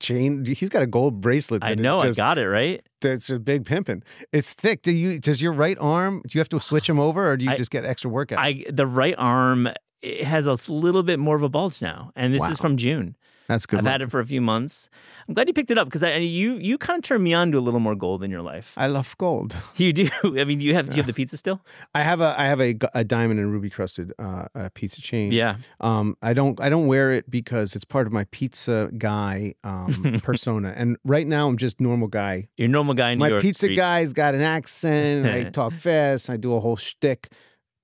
[0.00, 2.84] chain he's got a gold bracelet I know just, I got it right.
[3.00, 6.48] that's a big pimping it's thick do you does your right arm do you have
[6.50, 9.14] to switch him over or do you I- just get extra workout I the right
[9.16, 9.68] arm
[10.02, 13.16] it has a little bit more of a bulge now, and this is from June.
[13.48, 13.92] That's good I've luck.
[13.92, 14.88] had it for a few months.
[15.28, 17.52] I'm glad you picked it up because I you you kind of turned me on
[17.52, 18.74] to a little more gold in your life.
[18.76, 19.56] I love gold.
[19.76, 20.08] You do.
[20.24, 21.60] I mean, you have do you have the pizza still?
[21.94, 25.32] I have a I have a, a diamond and ruby crusted uh, uh, pizza chain.
[25.32, 25.56] Yeah.
[25.80, 30.20] Um, I don't I don't wear it because it's part of my pizza guy um,
[30.22, 30.72] persona.
[30.76, 32.48] And right now I'm just normal guy.
[32.56, 33.42] You're normal guy in New my York.
[33.42, 33.76] pizza Street.
[33.76, 35.26] guy's got an accent.
[35.26, 36.30] I talk fast.
[36.30, 37.30] I do a whole shtick.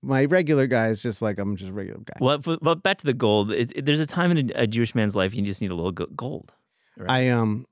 [0.02, 2.14] My regular guy is just like I'm just a regular guy.
[2.20, 3.52] Well, f- but back to the gold.
[3.52, 5.74] It, it- there's a time in a, a Jewish man's life you just need a
[5.74, 6.52] little gold.
[6.96, 7.10] Right.
[7.10, 7.66] I um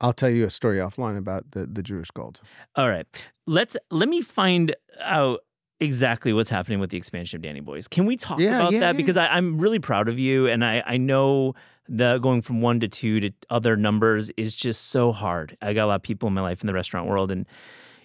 [0.00, 2.40] I'll tell you a story offline about the the Jewish gold.
[2.76, 3.06] All right.
[3.46, 5.40] Let's let me find out
[5.80, 7.88] exactly what's happening with the expansion of Danny Boys.
[7.88, 8.86] Can we talk Yeah, about yeah, that?
[8.86, 8.92] yeah.
[8.96, 11.54] Because I, I'm really proud of you, and I I know
[11.88, 15.56] the going from one to two to other numbers is just so hard.
[15.60, 17.44] I got a lot of people in my life in the restaurant world, and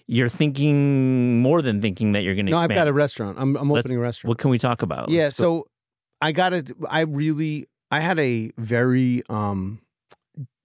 [0.08, 2.50] you're thinking more than thinking that you're going to.
[2.50, 2.72] No, expand.
[2.72, 3.36] I've got a restaurant.
[3.38, 4.30] I'm, I'm opening a restaurant.
[4.30, 5.10] What can we talk about?
[5.10, 5.68] yeah, Let's go- so
[6.20, 6.72] I got it.
[6.88, 9.80] I really, I had a very um,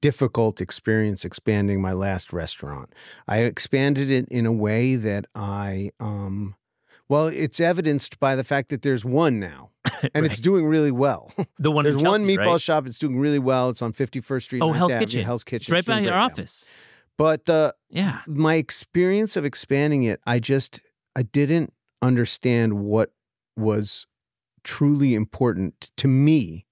[0.01, 2.93] difficult experience expanding my last restaurant.
[3.27, 6.55] I expanded it in a way that I, um,
[7.09, 9.71] well, it's evidenced by the fact that there's one now,
[10.15, 11.31] and it's doing really well.
[11.59, 12.61] the one there's in one meatball right?
[12.61, 12.87] shop.
[12.87, 13.69] It's doing really well.
[13.69, 14.61] It's on 51st Street.
[14.61, 15.23] Oh, Hell's Kitchen.
[15.23, 15.75] Hell's Kitchen.
[15.75, 16.43] It's right by our now.
[17.23, 18.19] But the Yeah.
[18.27, 20.81] my experience of expanding it, I just
[21.15, 23.13] I didn't understand what
[23.55, 24.07] was
[24.65, 26.65] truly important to me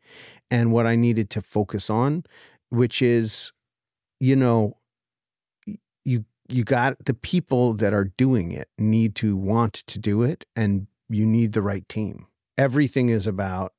[0.50, 2.26] and what I needed to focus on,
[2.70, 3.54] which is,
[4.20, 4.78] you know,
[6.04, 10.44] you you got the people that are doing it need to want to do it
[10.54, 12.28] and you need the right team.
[12.58, 13.72] Everything is about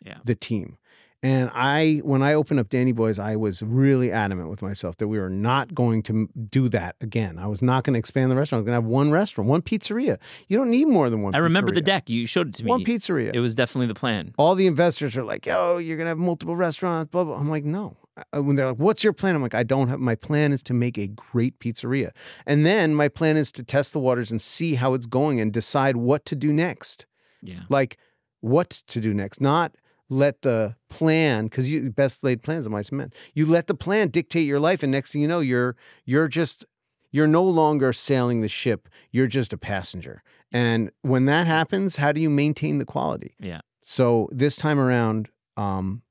[0.00, 0.20] Yeah.
[0.24, 0.78] the team.
[1.24, 5.08] And I, when I opened up Danny Boys, I was really adamant with myself that
[5.08, 7.38] we were not going to do that again.
[7.38, 8.58] I was not going to expand the restaurant.
[8.58, 10.18] I was going to have one restaurant, one pizzeria.
[10.48, 11.34] You don't need more than one.
[11.34, 12.10] I remember the deck.
[12.10, 12.68] You showed it to me.
[12.68, 13.30] One pizzeria.
[13.32, 14.34] It was definitely the plan.
[14.36, 17.38] All the investors are like, "Yo, you're going to have multiple restaurants." Blah blah.
[17.38, 17.96] I'm like, no.
[18.34, 20.00] When they're like, "What's your plan?" I'm like, "I don't have.
[20.00, 22.10] My plan is to make a great pizzeria,
[22.46, 25.50] and then my plan is to test the waters and see how it's going and
[25.54, 27.06] decide what to do next."
[27.40, 27.60] Yeah.
[27.68, 27.98] like
[28.40, 29.74] what to do next, not
[30.08, 33.12] let the plan because you best laid plans of mice and men.
[33.34, 36.64] You let the plan dictate your life, and next thing you know, you're you're just
[37.10, 38.88] you're no longer sailing the ship.
[39.12, 40.22] You're just a passenger.
[40.52, 43.34] And when that happens, how do you maintain the quality?
[43.38, 43.60] Yeah.
[43.82, 46.02] So this time around, um,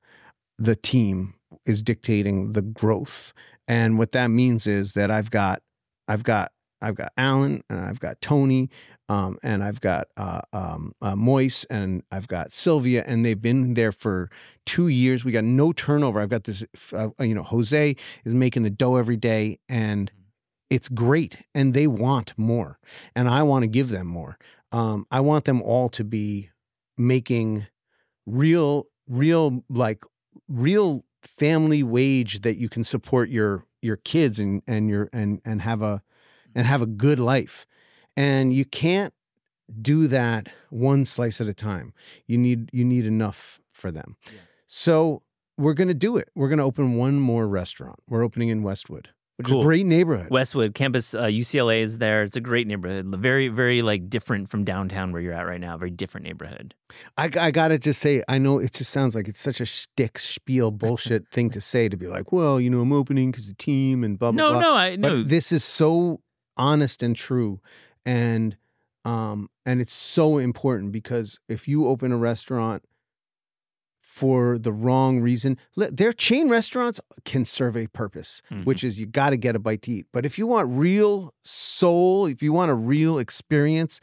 [0.58, 3.34] the team is dictating the growth,
[3.68, 5.62] and what that means is that I've got
[6.08, 6.52] I've got
[6.82, 8.70] I've got Alan and I've got Tony
[9.14, 13.76] um, and I've got uh, um, uh, Moise and I've got Sylvia, and they've been
[13.76, 14.32] there for
[14.66, 15.24] two years.
[15.24, 16.20] We got no turnover.
[16.20, 17.96] I've got this, uh, you know, Jose
[18.26, 20.12] is making the dough every day, and
[20.72, 21.44] it's great.
[21.54, 22.80] And they want more,
[23.16, 24.40] and I want to give them more.
[24.72, 26.50] Um, I want them all to be
[26.98, 27.68] making
[28.26, 30.04] real, real, like
[30.48, 35.62] real family wage that you can support your your kids and and your and and
[35.62, 36.02] have a
[36.56, 37.68] and have a good life.
[38.16, 39.14] And you can't
[39.82, 41.94] do that one slice at a time.
[42.28, 44.18] You need you need enough for them.
[44.26, 44.32] Yeah.
[44.68, 45.24] So
[45.58, 46.30] we're going to do it.
[46.36, 48.00] We're going to open one more restaurant.
[48.10, 49.62] We're opening in Westwood, which is Cool.
[49.62, 50.30] a great neighborhood.
[50.32, 52.24] Westwood campus, uh, UCLA is there.
[52.24, 53.06] It's a great neighborhood.
[53.20, 55.78] Very, very like different from downtown where you're at right now.
[55.78, 56.74] Very different neighborhood.
[57.18, 59.66] I, I got to just say, I know it just sounds like it's such a
[59.66, 63.48] shtick, spiel, bullshit thing to say to be like, well, you know, I'm opening because
[63.48, 64.62] the team and blah, blah, No, blah.
[64.62, 65.24] no, I But no.
[65.24, 66.22] this is so
[66.58, 67.60] honest and true,
[68.06, 68.58] and
[69.06, 72.84] um, and it's so important because if you open a restaurant
[74.02, 78.66] for the wrong reason, their chain restaurants can serve a purpose, Mhm.
[78.66, 80.08] which is you got to get a bite to eat.
[80.12, 84.00] But if you want real soul, if you want a real experience,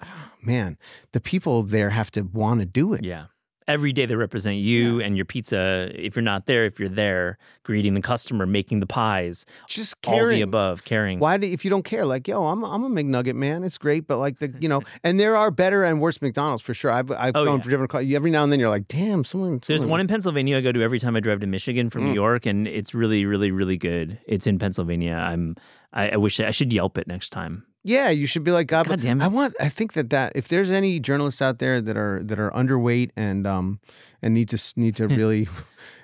[0.00, 0.78] ah, man,
[1.12, 3.02] the people there have to want to do it.
[3.04, 3.26] Yeah.
[3.70, 5.90] Every day they represent you and your pizza.
[5.94, 10.26] If you're not there, if you're there, greeting the customer, making the pies, Just all
[10.26, 11.18] the above, caring.
[11.20, 12.04] Why do if you don't care?
[12.04, 13.62] Like, yo, I'm I'm a McNugget man.
[13.64, 16.74] It's great, but like the you know, and there are better and worse McDonald's for
[16.74, 16.90] sure.
[16.90, 17.62] I've I've Oh, gone yeah.
[17.62, 18.12] for different.
[18.12, 19.60] Every now and then you're like, damn, someone.
[19.66, 22.06] There's one in Pennsylvania I go to every time I drive to Michigan from Mm.
[22.08, 24.18] New York, and it's really, really, really good.
[24.26, 25.14] It's in Pennsylvania.
[25.14, 25.56] I'm.
[25.92, 27.64] I, I wish I should Yelp it next time.
[27.82, 29.24] Yeah, you should be like, God, God damn it.
[29.24, 29.54] I want.
[29.58, 33.10] I think that that if there's any journalists out there that are that are underweight
[33.16, 33.80] and um
[34.20, 35.48] and need to need to really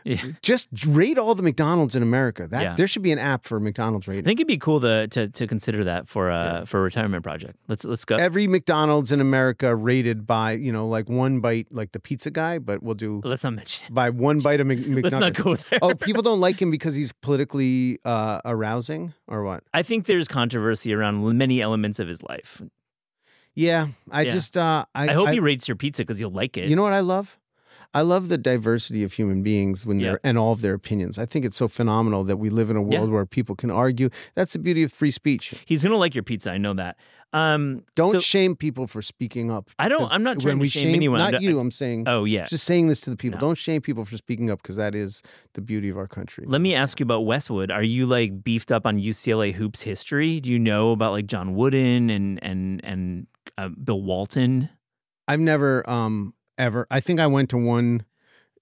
[0.06, 0.22] Yeah.
[0.40, 2.46] just rate all the McDonald's in America.
[2.46, 2.74] That Yeah.
[2.76, 4.24] there should be an app for McDonald's rating.
[4.24, 7.24] I think it'd be cool to to, to consider that for uh for a retirement
[7.24, 7.56] project.
[7.66, 8.14] Let's let's go.
[8.16, 12.58] Every McDonald's in America rated by you know like one bite, like the pizza guy,
[12.60, 13.92] but we'll do let's not mention.
[13.92, 15.02] By one bite of Mc, McNuggets.
[15.10, 15.78] Let's not go there.
[15.82, 19.64] oh, people don't like him because he's politically uh, arousing, or what?
[19.74, 22.62] I think there's controversy around many elements of his life.
[23.54, 24.32] Yeah, I Yeah.
[24.32, 26.68] just uh, I, I, hope he rates your pizza because you'll like it.
[26.68, 27.38] You know what I love?
[27.94, 30.10] I love the diversity of human beings when Yeah.
[30.10, 31.18] they're and all of their opinions.
[31.18, 33.14] I think it's so phenomenal that we live in a world Yeah.
[33.14, 34.10] where people can argue.
[34.34, 35.54] That's the beauty of free speech.
[35.66, 36.50] He's gonna like your pizza.
[36.50, 36.96] I know that.
[37.32, 39.68] Um, Don't so- shame people for speaking up.
[39.78, 40.10] I don't.
[40.12, 41.18] I'm not trying to we shame, anyone.
[41.18, 41.58] Not you.
[41.58, 42.04] I'm saying.
[42.06, 42.44] Oh yeah.
[42.46, 43.38] Just saying this to the people.
[43.38, 43.48] No.
[43.48, 45.22] Don't shame people for speaking up because that is
[45.54, 46.44] the beauty of our country.
[46.46, 47.70] Let me ask you about Westwood.
[47.70, 50.40] Are you like beefed up on UCLA hoops history?
[50.40, 53.26] Do you know about like John Wooden and and and
[53.58, 54.70] uh, Bill Walton?
[55.28, 56.86] I've never um ever.
[56.90, 58.04] I think I went to one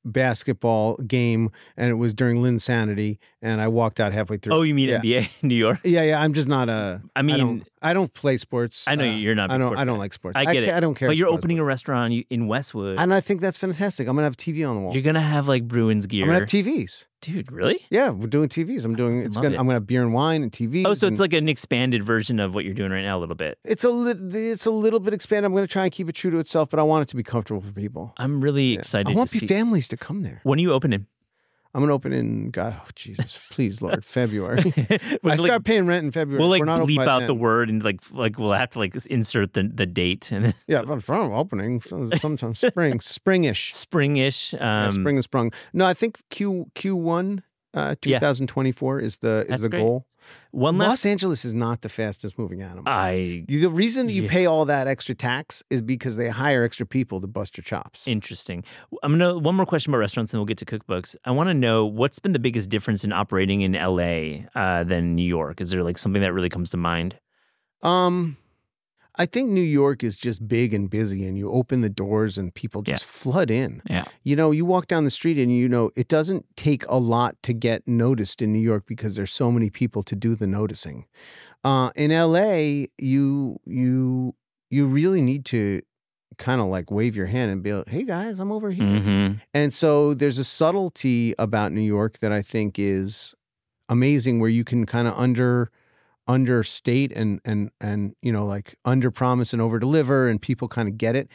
[0.07, 4.53] basketball game and it was during Linsanity and I walked out halfway through.
[4.53, 4.99] Oh, you mean Yeah.
[5.01, 5.81] NBA in New York?
[5.85, 6.21] Yeah, yeah.
[6.21, 7.03] I'm just not a.
[7.17, 8.85] I mean, don't- I don't play sports.
[8.87, 9.77] I know Uh, you're not I don't.
[9.77, 10.37] I don't like sports.
[10.37, 10.75] I get ca- it.
[10.77, 11.09] I don't care.
[11.09, 12.99] But you're opening a restaurant in Westwood.
[12.99, 14.07] and I think that's fantastic.
[14.09, 14.93] I'm gonna have TV on the wall.
[14.95, 17.07] You're gonna have like Bruins gear, I'm gonna have TVs.
[17.25, 17.51] Dude.
[17.51, 17.81] Really?
[17.91, 18.85] Yeah, we're doing TVs.
[18.85, 19.23] I'm doing.
[19.23, 19.51] It's gonna.
[19.51, 19.59] it.
[19.59, 20.85] I'm gonna have beer and wine and TVs.
[20.87, 23.35] Oh, so it's like an expanded version of what you're doing right now, a little
[23.35, 23.59] bit.
[23.65, 24.35] it's a little.
[24.35, 25.47] It's a little bit expanded.
[25.47, 27.23] I'm gonna try and keep it true to itself, but I want it to be
[27.23, 28.13] comfortable for people.
[28.17, 29.13] I'm really excited.
[29.13, 30.41] I want to families to come there.
[30.43, 31.07] When are you opening?
[31.75, 34.63] I'm gonna open in God, oh, Jesus, please, Lord, February.
[34.77, 36.39] I like, start paying rent in February.
[36.39, 37.27] we'll like We're not bleep out then.
[37.27, 40.83] the word and like like we'll have to like insert the the date and Yeah,
[40.83, 43.73] but from opening sometime spring, springish.
[43.73, 44.55] springish.
[44.55, 45.53] Um, yeah, spring and sprung.
[45.73, 47.43] No, I think Q Q1
[47.75, 48.19] uh, Yeah.
[48.21, 49.81] 2024 is the is That's the great.
[49.81, 50.07] goal.
[50.53, 50.89] One last.
[50.89, 52.85] Los Angeles is not the fastest moving animal.
[52.87, 54.31] I the reason that you Yeah.
[54.31, 58.09] pay all that extra tax is because they hire extra people to bust your chops.
[58.09, 58.65] Interesting.
[59.03, 61.15] I'm gonna one more question about restaurants, and then we'll get to cookbooks.
[61.27, 65.15] I want to know what's been the biggest difference in operating in LA uh, than
[65.15, 65.61] New York.
[65.61, 67.19] Is there like something that really comes to mind?
[67.83, 68.39] Um,
[69.17, 72.53] I think New York is just big and busy, and you open the doors and
[72.53, 72.95] people Yeah.
[72.95, 73.81] just flood in.
[73.89, 74.05] Yeah.
[74.25, 77.37] You know, you walk down the street and you know it doesn't take a lot
[77.45, 81.07] to get noticed in New York because there's so many people to do the noticing.
[81.63, 84.35] Uh, in LA, you you
[84.71, 85.83] you really need to
[86.37, 89.35] kind of like wave your hand and be like, "Hey guys, I'm over here." Mm-hmm.
[89.55, 93.35] And so there's a subtlety about New York that I think is
[93.89, 95.71] amazing where you can kind of under
[96.27, 100.89] understate and and and you know like under promise and over deliver and people kind
[100.89, 101.29] of get it.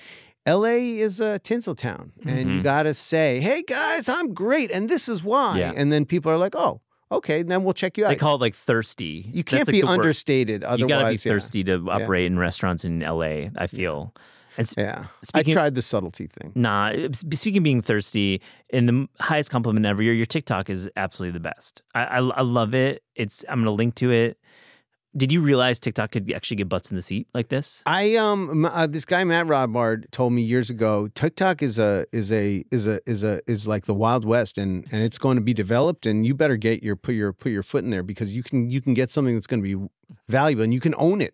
[0.48, 2.64] LA is a tinsel town and you Mhm.
[2.64, 5.74] got to say, "Hey guys, I'm great and this is why." Yeah.
[5.76, 8.42] And then people are like, "Oh, okay, then we'll check you out." They call it
[8.42, 9.30] like thirsty.
[9.34, 9.94] you can't That's be good word.
[10.00, 10.80] understated otherwise.
[10.80, 11.34] You gotta be yeah.
[11.34, 13.50] thirsty to operate in restaurants in LA.
[13.58, 14.16] I feel.
[14.58, 15.06] And Yeah.
[15.24, 16.52] Speaking- I tried the subtlety thing.
[16.56, 21.34] Nah, speaking of being thirsty, in the highest compliment ever, your, your TikTok is absolutely
[21.34, 21.84] the best.
[21.94, 23.04] I, I, I love it.
[23.16, 24.39] It's I'm gonna link to it.
[25.18, 27.82] Did you realize TikTok could actually get butts in the seat like this?
[27.86, 32.32] I um uh, this guy Matt Rodbard told me years ago TikTok is a is
[32.32, 35.42] a is a is a is like the Wild West and and it's going to
[35.42, 38.36] be developed and you better get your put your put your foot in there because
[38.36, 39.90] you can you can get something that's going to be
[40.28, 41.34] valuable and you can own it.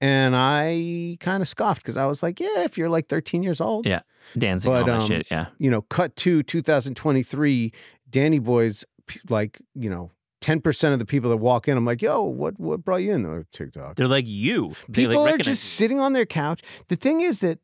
[0.00, 3.60] And I kind of scoffed because I was like, yeah, if you're like 13 years
[3.60, 4.00] old, Yeah.
[4.36, 5.26] Dancing But, all that um, shit.
[5.30, 5.46] Yeah.
[5.58, 7.72] you know, cut to 2023,
[8.10, 8.84] Danny Boys
[9.28, 10.10] like you know.
[10.42, 13.12] Ten percent of the people that walk in, I'm like, "Yo, what what brought you
[13.14, 13.94] in?" Oh, TikTok.
[13.96, 14.74] They're like you.
[14.88, 15.68] They, people like, are just you.
[15.78, 17.58] sitting on their couch the thing is that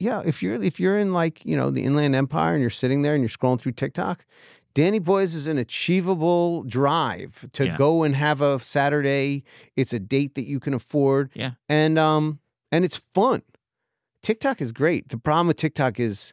[0.00, 3.02] yeah if you're if you're in like you know the inland empire and you're sitting
[3.02, 4.26] there and you're scrolling through tiktok
[4.74, 7.76] danny boys is an achievable drive to Yeah.
[7.76, 9.44] go and have a saturday
[9.76, 11.52] it's a date that you can afford Yeah.
[11.68, 12.40] and um
[12.72, 13.42] and it's fun
[14.22, 16.32] tiktok is great the problem with tiktok is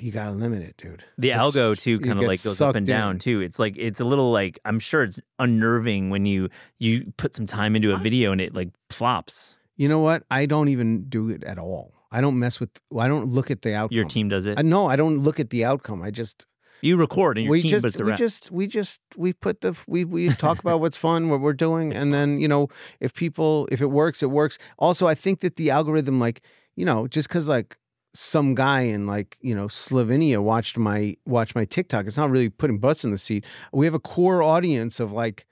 [0.00, 2.86] you gotta limit it dude The It's- algo too kind of like goes up and
[2.86, 3.18] down in.
[3.18, 3.40] too.
[3.40, 7.46] It's like it's a little like I'm sure it's unnerving when you you put some
[7.46, 9.56] time into a video and it like flops.
[9.76, 13.06] you know what i don't even do it at all i don't mess with i
[13.06, 14.58] don't look at the outcome Your team does it.
[14.58, 16.46] I, no i don't look at the outcome i just
[16.80, 18.18] You record and your we team just puts the we rest.
[18.26, 21.92] just we just we put the we we talk about what's fun what we're doing
[21.92, 22.68] It's and then you know
[23.00, 26.40] if people if it works it works also i think that the algorithm like
[26.74, 27.76] you know just because like
[28.18, 32.04] some guy in like you know slovenia watched my watched my tiktok.
[32.04, 33.44] It's not really putting butts in the seat.
[33.72, 35.46] We have a core audience of like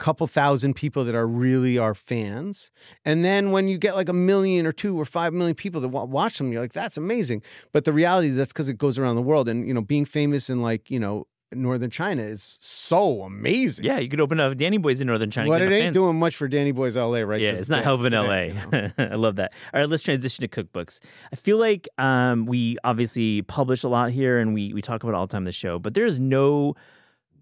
[0.00, 2.70] a couple thousand people that are really our fans.
[3.04, 5.88] And then when you get like a million or two or five million people that
[5.88, 7.42] watch them you're like that's amazing.
[7.70, 9.46] But the reality is that's because it goes around the world.
[9.46, 13.98] And you know being famous in like you know northern china is so amazing yeah,
[13.98, 15.48] you could open up Danny Boys in Northern China.
[15.48, 15.94] but it ain't fans.
[15.94, 18.40] doing much for danny boys la right Yeah, it's not helping LA.
[18.40, 18.90] you know?
[18.98, 19.52] I love that.
[19.72, 20.98] All right, let's transition to cookbooks.
[21.32, 25.12] I feel like um, we obviously publish a lot here and we we talk about
[25.12, 26.74] it all the time the show, but there is no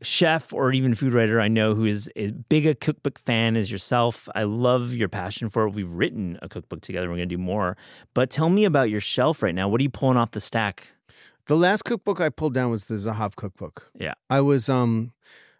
[0.02, 3.70] chef or even food writer I know who is as big a cookbook fan as
[3.70, 4.28] yourself.
[4.34, 5.70] I love your passion for it.
[5.70, 7.08] We've written a cookbook together.
[7.08, 7.76] We're going to do more.
[8.12, 9.68] But tell me about your shelf right now.
[9.68, 10.88] What are you pulling off the stack?
[11.46, 13.90] The last cookbook I pulled down was the Zahav cookbook.
[13.98, 14.14] Yeah.
[14.30, 15.12] I was um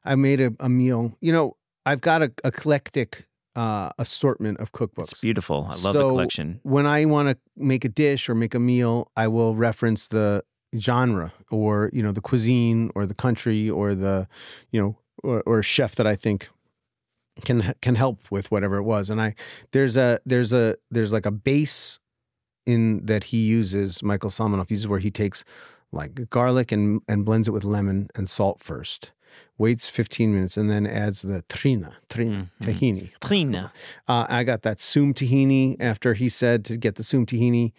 [0.04, 1.16] I made a, a meal.
[1.20, 5.12] You know, I've got a eclectic uh assortment of cookbooks.
[5.12, 5.68] It's beautiful.
[5.70, 6.60] I love the collection.
[6.62, 10.42] When I want to make a dish or make a meal, I will reference the
[10.76, 14.26] genre or, you know, the cuisine or the country or the,
[14.72, 16.48] you know, or, or a chef that I think
[17.44, 19.10] can can help with whatever it was.
[19.10, 19.34] And I
[19.72, 21.98] there's a there's a there's like a base
[22.66, 25.44] in that he uses Michael Solomonov uses where he takes
[25.92, 29.12] like garlic and and blends it with lemon and salt first.
[29.58, 32.66] Waits 15 minutes and then adds the trina, trina Mhm.
[32.66, 33.10] tahini.
[33.20, 33.72] Trina.
[34.08, 37.72] Uh, I got that Soom tahini after he said to get the Soom tahini,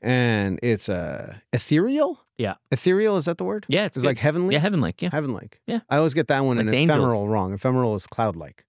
[0.00, 2.20] and it's uh, ethereal.
[2.36, 2.54] Yeah.
[2.70, 3.66] ethereal is that the word?
[3.68, 4.54] Yeah, it's, It's like heavenly.
[4.54, 5.02] Yeah, heaven like.
[5.02, 5.08] Yeah.
[5.10, 5.60] heaven like.
[5.66, 5.80] Yeah.
[5.90, 6.96] I always get that one Like and the angels.
[6.98, 7.52] ephemeral wrong.
[7.52, 8.64] Ephemeral is cloud like.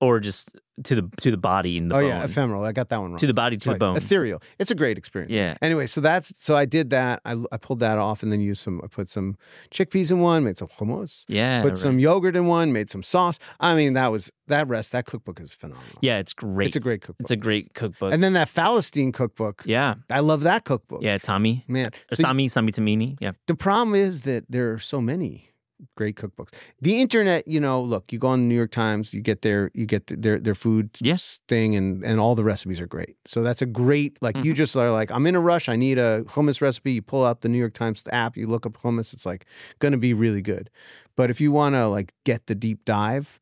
[0.00, 0.54] Or just
[0.84, 2.08] to the to the body and the oh bone.
[2.08, 2.64] yeah, ephemeral.
[2.64, 3.18] I got that one wrong.
[3.18, 3.96] to the body to the bone.
[3.96, 4.42] Ethereal.
[4.58, 5.32] It's a great experience.
[5.32, 5.56] Yeah.
[5.62, 7.22] Anyway, so that's so I did that.
[7.24, 8.80] I, I pulled that off and then used some.
[8.84, 9.36] I put some
[9.70, 11.24] chickpeas in one, made some hummus.
[11.28, 11.62] Yeah.
[11.62, 11.78] put right.
[11.78, 13.38] some yogurt in one, made some sauce.
[13.58, 14.92] I mean, that was that rest.
[14.92, 15.98] That cookbook is phenomenal.
[16.02, 16.66] Yeah, it's great.
[16.66, 17.24] it's a great cookbook.
[17.24, 18.12] It's a great cookbook.
[18.12, 19.62] and then that Falastin cookbook.
[19.64, 19.94] yeah.
[20.10, 21.02] I love that cookbook.
[21.02, 21.64] Yeah, Tommy.
[21.68, 21.90] man.
[22.12, 23.16] So Asami Sami Tamimi.
[23.20, 23.32] Yeah.
[23.46, 25.50] the problem is that there are so many
[25.96, 26.52] great cookbooks.
[26.80, 29.70] The internet, you know, look, you go on the New York Times, you get their
[29.74, 31.40] you get their their food Yes.
[31.48, 33.16] thing and and all the recipes are great.
[33.26, 34.46] So that's a great like Mm-hmm.
[34.46, 37.24] you just are like I'm in a rush, I need a hummus recipe, you pull
[37.24, 39.46] up the New York Times app, you look up hummus, it's like
[39.78, 40.70] going to be really good.
[41.16, 43.40] But if you want to like get the deep dive,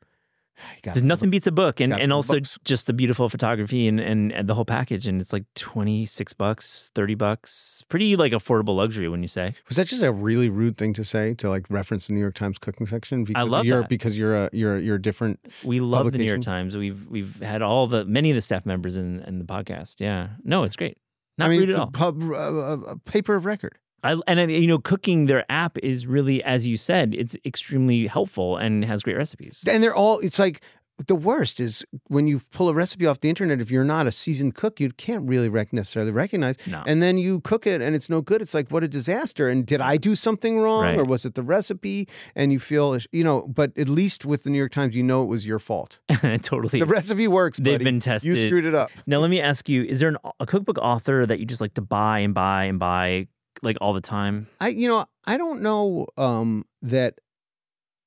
[0.82, 2.58] There's nothing beats a book, and, and also books.
[2.64, 6.32] just the beautiful photography and, and, and the whole package, and it's like twenty six
[6.32, 9.54] bucks, thirty bucks, pretty like affordable luxury when you say.
[9.68, 12.34] Was that just a really rude thing to say to like reference the New York
[12.34, 13.24] Times cooking section?
[13.24, 13.88] Because love you're that.
[13.88, 15.40] because you're a you're you're a different.
[15.64, 16.76] We love the New York Times.
[16.76, 20.00] We've we've had all the many of the staff members in, in the podcast.
[20.00, 20.98] Yeah, no, it's great.
[21.36, 21.90] Not I mean, rude it's at a, all.
[21.90, 23.76] pub, a, a, a paper of record.
[24.04, 28.56] I, and you know, cooking their app is really, as you said, it's extremely helpful
[28.58, 29.64] and has great recipes.
[29.68, 30.18] And they're all.
[30.20, 30.60] It's like
[31.08, 33.60] the worst is when you pull a recipe off the internet.
[33.60, 36.54] If you're not a seasoned cook, you can't really rec- necessarily recognize.
[36.68, 36.84] No.
[36.86, 38.40] And then you cook it and it's no good.
[38.40, 39.48] It's like what a disaster.
[39.48, 40.98] And did I do something wrong, Right.
[40.98, 42.06] or was it the recipe?
[42.36, 43.42] And you feel, you know.
[43.48, 45.98] But at least with the New York Times, you know it was your fault.
[46.42, 46.78] totally.
[46.78, 47.58] The recipe works.
[47.58, 47.84] They've buddy.
[47.84, 48.28] been tested.
[48.28, 48.90] You screwed it up.
[49.06, 51.74] Now, let me ask you: Is there an, a cookbook author that you just like
[51.74, 53.26] to buy and buy and buy
[53.62, 54.48] like all the time?
[54.60, 57.18] I you know I don't know um, that.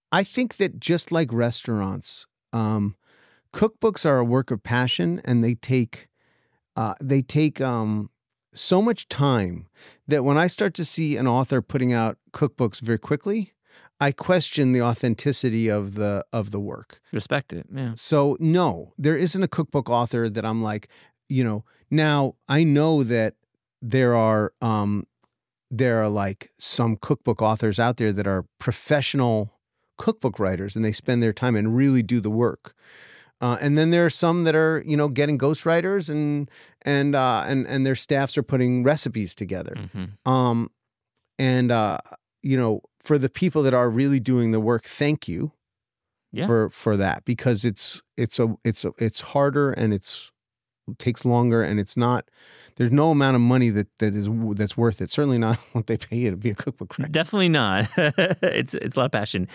[0.09, 2.95] I think that just like restaurants, um,
[3.53, 6.07] cookbooks are a work of passion, and they take
[6.75, 8.09] uh, they take um,
[8.53, 9.67] so much time
[10.07, 13.53] that when I start to see an author putting out cookbooks very quickly,
[13.99, 17.01] I question the authenticity of the of the work.
[17.11, 17.65] Respect it.
[17.73, 17.93] Yeah.
[17.95, 20.89] So no, there isn't a cookbook author that I'm like,
[21.29, 21.65] you know.
[21.89, 23.35] Now I know that
[23.81, 25.07] there are um,
[25.69, 29.53] there are like some cookbook authors out there that are professional
[29.97, 32.73] cookbook writers, and they spend their time and really do the work.
[33.39, 36.49] Uh, and then there are some that are, you know, getting ghostwriters and
[36.83, 39.75] and uh, and and their staffs are putting recipes together.
[39.93, 40.71] hmm Um,
[41.37, 41.97] and uh,
[42.41, 45.51] you know, for the people that are really doing the work, thank you
[46.31, 46.47] Yeah.
[46.47, 50.36] for for that because it's it's a it's a, it's harder and it's it
[50.97, 52.29] takes longer and it's not
[52.77, 55.09] there's no amount of money that that is that's worth it.
[55.09, 57.11] Certainly not what they pay you to be a cookbook writer.
[57.11, 57.89] Definitely not.
[57.97, 59.47] it's it's a lot of passion.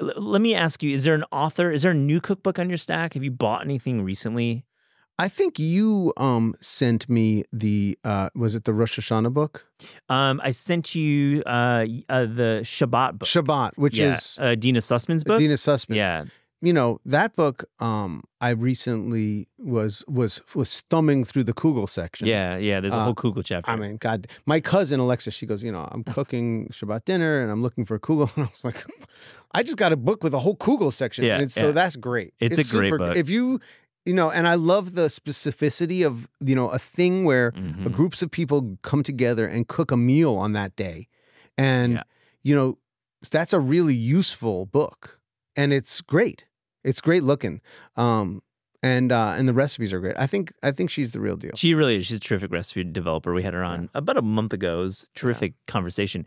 [0.00, 1.70] L- let me ask you: Is there an author?
[1.70, 3.14] Is there a new cookbook on your stack?
[3.14, 4.64] Have you bought anything recently?
[5.18, 9.66] I think you um sent me the uh was it the Rosh Hashanah book
[10.08, 13.28] Um, I sent you uh, uh the Shabbat book.
[13.28, 15.38] Shabbat, which yeah, is uh, Dina Sussman's book.
[15.38, 15.96] Dina Sussman.
[15.96, 16.24] Yeah,
[16.62, 22.26] you know that book um i recently was was was thumbing through the kugel section
[22.28, 22.80] yeah, yeah.
[22.80, 23.70] There's a Uh, whole Kugel chapter.
[23.70, 27.50] i mean god my cousin alexa she goes you know i'm cooking shabbat dinner and
[27.50, 28.84] i'm looking for a kugel and i was like
[29.52, 31.62] i just got a book with a whole kugel section Yeah, and it's, yeah.
[31.64, 33.16] so that's great It's a great book.
[33.16, 33.60] if you
[34.04, 37.90] you know and i love the specificity of you know a thing where Mhm.
[37.92, 41.08] groups of people come together and cook a meal on that day
[41.56, 42.02] and Yeah.
[42.42, 42.78] you know
[43.30, 45.20] that's a really useful book
[45.56, 46.44] and it's great
[46.84, 47.60] it's great looking
[47.96, 48.42] um
[48.82, 51.52] and uh and the recipes are great i think i think she's the real deal
[51.54, 52.06] She really is.
[52.06, 53.32] She's a terrific recipe developer.
[53.34, 54.80] We had her on about a month ago.
[54.80, 56.24] It was a terrific conversation.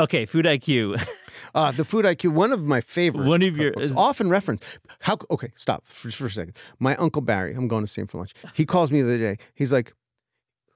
[0.00, 1.00] Okay, food IQ.
[1.54, 5.16] uh the food iq one of my favorites One of your- cookbooks, often referenced how
[5.30, 8.18] okay stop for, for a second my uncle barry i'm going to see him for
[8.18, 9.92] lunch he calls me the other day he's like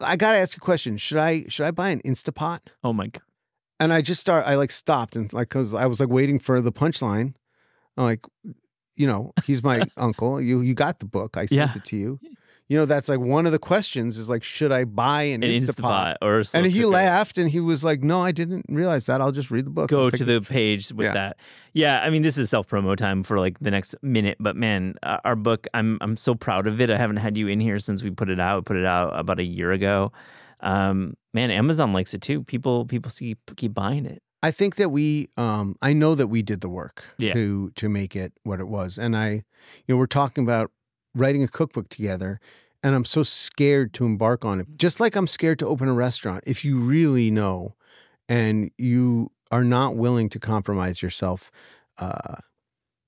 [0.01, 3.07] i gotta ask you a question should i should i buy an instapot oh my
[3.07, 3.23] god.
[3.81, 4.47] and I just start.
[4.47, 7.35] I like stopped and like because I was like waiting for the punchline.
[7.97, 8.23] I'm like,
[8.97, 10.41] you know, he's my uncle.
[10.41, 11.37] You you got the book.
[11.37, 11.73] I sent Yeah.
[11.77, 12.19] it to you.
[12.69, 15.51] You know, that's like one of the questions is like, should I buy an, An
[15.51, 16.17] Instapot?
[16.17, 19.21] Instapot or And he laughed and he was like, no, I didn't realize that.
[19.21, 19.89] I'll just read the book.
[19.89, 21.13] Go to like, the page with Yeah.
[21.13, 21.37] that.
[21.75, 24.37] Yeah, I mean, this is self promo time for like the next minute.
[24.41, 26.91] But man, uh, our book, I'm I'm so proud of it.
[26.91, 28.57] I haven't had you in here since we put it out.
[28.57, 30.11] We put it out about a year ago.
[30.61, 32.43] Um, man, Amazon likes it too.
[32.43, 34.23] People people see keep buying it.
[34.47, 37.33] I think that we, um, I know that we did the work Yeah.
[37.33, 40.71] to to make it what it was, and I, you know, we're talking about
[41.17, 42.39] writing a cookbook together,
[42.81, 44.67] and I'm so scared to embark on it.
[44.79, 46.45] Just like I'm scared to open a restaurant.
[46.47, 47.75] If you really know,
[48.29, 51.51] and you are not willing to compromise yourself,
[51.99, 52.37] uh,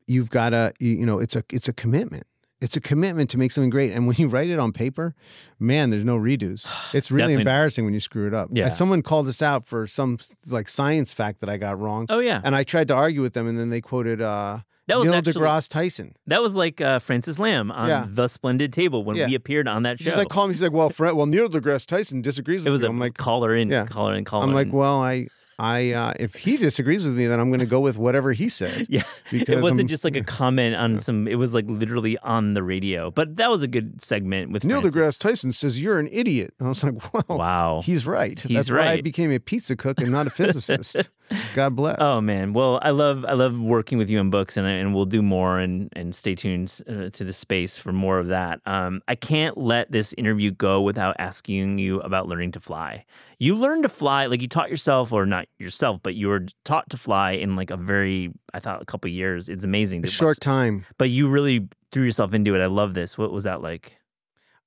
[0.08, 2.26] you've got to, you, you know, it's a it's a commitment.
[2.61, 5.14] It's a commitment to make something great, and when you write it on paper,
[5.61, 6.66] man, there's no redos.
[6.94, 8.48] It's really Definitely embarrassing when you screw it up.
[8.52, 8.70] Yeah.
[8.70, 12.40] Someone called us out for some like science fact that I got wrong, Oh yeah,
[12.42, 15.14] and I tried to argue with them, and then they quoted uh, That was Neil
[15.18, 16.16] actually deGrasse Tyson.
[16.26, 18.06] that was like uh, Francis Lam on Yeah.
[18.09, 19.26] the Splendid Table when Yeah.
[19.26, 20.11] we appeared on that show.
[20.11, 20.54] She's like, call me.
[20.54, 22.88] He's like, well, Fred, well, Neil deGrasse Tyson disagrees with it was you.
[22.88, 23.86] a I'm like, caller in, Yeah.
[23.86, 24.48] caller in, caller in.
[24.50, 24.72] I'm like, in.
[24.72, 25.28] well, I,
[25.61, 28.48] I, uh, if he disagrees with me, then I'm going to go with whatever he
[28.48, 28.86] said.
[28.88, 31.26] Yeah, because it wasn't I'm- just like a comment on some.
[31.26, 33.11] It was like literally on the radio.
[33.11, 35.18] But that was a good segment with Neil Francis.
[35.18, 36.54] deGrasse Tyson says you're an idiot.
[36.59, 37.82] And I was like, well, Wow.
[37.84, 38.38] he's right.
[38.38, 41.11] He's That's why I became a pizza cook and not a physicist.
[41.54, 41.96] God bless.
[42.00, 45.04] Oh man, well, I love I love working with you in books, and and we'll
[45.04, 48.60] do more, and and stay tuned uh, to the space for more of that.
[48.66, 53.04] Um, I can't let this interview go without asking you about learning to fly.
[53.38, 56.88] You learned to fly, like you taught yourself, or not yourself, but you were taught
[56.90, 59.48] to fly in like a very, I thought, a couple years.
[59.48, 60.04] It's amazing.
[60.04, 60.86] a short time.
[60.96, 62.62] but you really threw yourself into it.
[62.62, 63.18] I love this.
[63.18, 63.98] What was that like?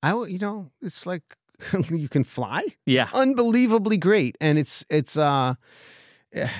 [0.02, 1.22] I, you know, it's like
[1.90, 2.64] you can fly.
[2.86, 5.54] Yeah, unbelievably great and it's it's uh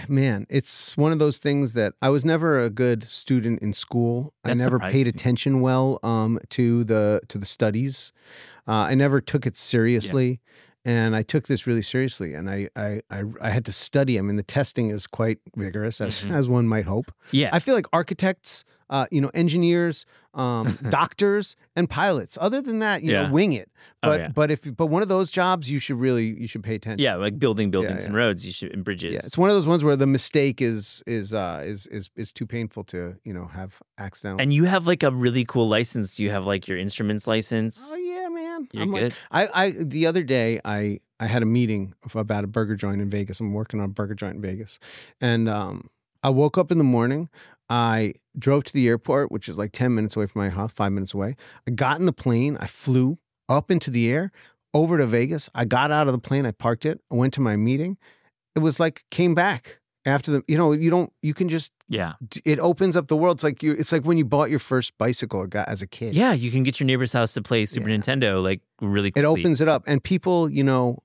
[0.08, 4.32] man it's one of those things that i was never a good student in school
[4.44, 5.10] i never paid me.
[5.10, 8.12] attention well um to the to the studies
[8.68, 10.40] uh, i never took it seriously
[10.84, 14.22] and i took this really seriously and I, I i i had to study i
[14.22, 16.32] mean the testing is quite rigorous, as Mhm.
[16.32, 17.50] as one might hope yeah.
[17.52, 22.38] i feel like architects uh, you know, engineers, um, doctors, and pilots.
[22.40, 23.26] Other than that, you Yeah.
[23.26, 23.68] know, wing it.
[24.02, 24.28] Oh, But yeah.
[24.28, 27.02] but if but one of those jobs, you should really you should pay attention.
[27.02, 28.20] yeah, like building buildings and yeah.
[28.20, 28.46] roads.
[28.46, 29.14] You should and bridges.
[29.14, 32.32] Yeah, it's one of those ones where the mistake is is uh is is is
[32.32, 34.40] too painful to you know have accidental.
[34.40, 36.20] and you have like a really cool license.
[36.20, 37.90] You have like your instruments license.
[37.92, 38.68] oh yeah, man.
[38.72, 39.14] You're I'm like- good.
[39.30, 43.08] I I the other day I I had a meeting about a burger joint in
[43.10, 43.40] Vegas.
[43.40, 44.78] I'm working on a burger joint in Vegas,
[45.20, 45.88] and um
[46.22, 47.28] I woke up in the morning.
[47.72, 50.92] I drove to the airport, which is like ten minutes away from my house, five
[50.92, 51.36] minutes away.
[51.66, 52.58] I got in the plane.
[52.60, 53.18] I flew
[53.48, 54.30] up into the air
[54.74, 55.48] over to Vegas.
[55.54, 56.44] I got out of the plane.
[56.44, 57.00] I parked it.
[57.10, 57.96] I went to my meeting.
[58.54, 60.42] It was like came back after the.
[60.46, 61.10] You know, you don't.
[61.22, 62.12] You can just yeah.
[62.44, 63.38] it opens up the world.
[63.38, 63.72] It's like you.
[63.72, 66.14] It's like when you bought your first bicycle got- as a kid.
[66.14, 67.96] Yeah, you can get your neighbor's house to play Super Yeah.
[67.96, 70.98] Nintendo like really it opens it up, and people, you know,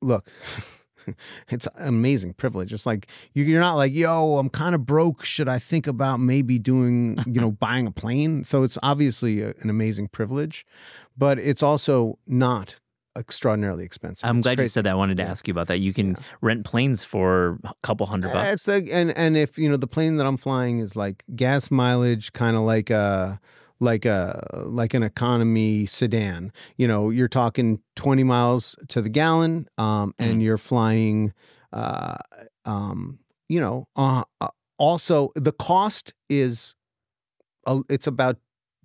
[0.00, 0.26] look.
[1.48, 2.72] it's an amazing privilege.
[2.72, 5.24] It's like you- you're not like, yo, I'm kind of broke.
[5.24, 8.44] Should I think about maybe doing, you know, buying a plane?
[8.44, 10.64] So it's obviously a, an amazing privilege,
[11.16, 12.76] but it's also not
[13.18, 14.28] extraordinarily expensive.
[14.28, 14.90] I'm It's glad you said that.
[14.90, 15.30] I wanted to Yeah.
[15.30, 15.78] ask you about that.
[15.80, 18.50] You can rent planes for a couple hundred Uh, bucks.
[18.52, 21.70] It's like, and and if you know the plane that I'm flying is like gas
[21.70, 23.40] mileage, kind of like a
[23.80, 26.52] like a like an economy sedan.
[26.76, 31.32] You know, you're talking 20 miles to the gallon, um, and you're flying,
[31.72, 32.16] uh,
[32.64, 33.18] um,
[33.48, 34.48] you know, uh, uh,
[34.78, 36.74] also the cost is,
[37.88, 38.38] it's about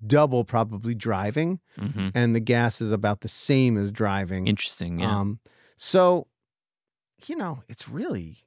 [0.06, 4.48] double probably driving, hmm and the gas is about the same as driving.
[4.48, 5.00] Interesting.
[5.00, 5.20] Yeah.
[5.20, 5.40] Um,
[5.78, 6.28] so,
[7.28, 8.40] you know, it's really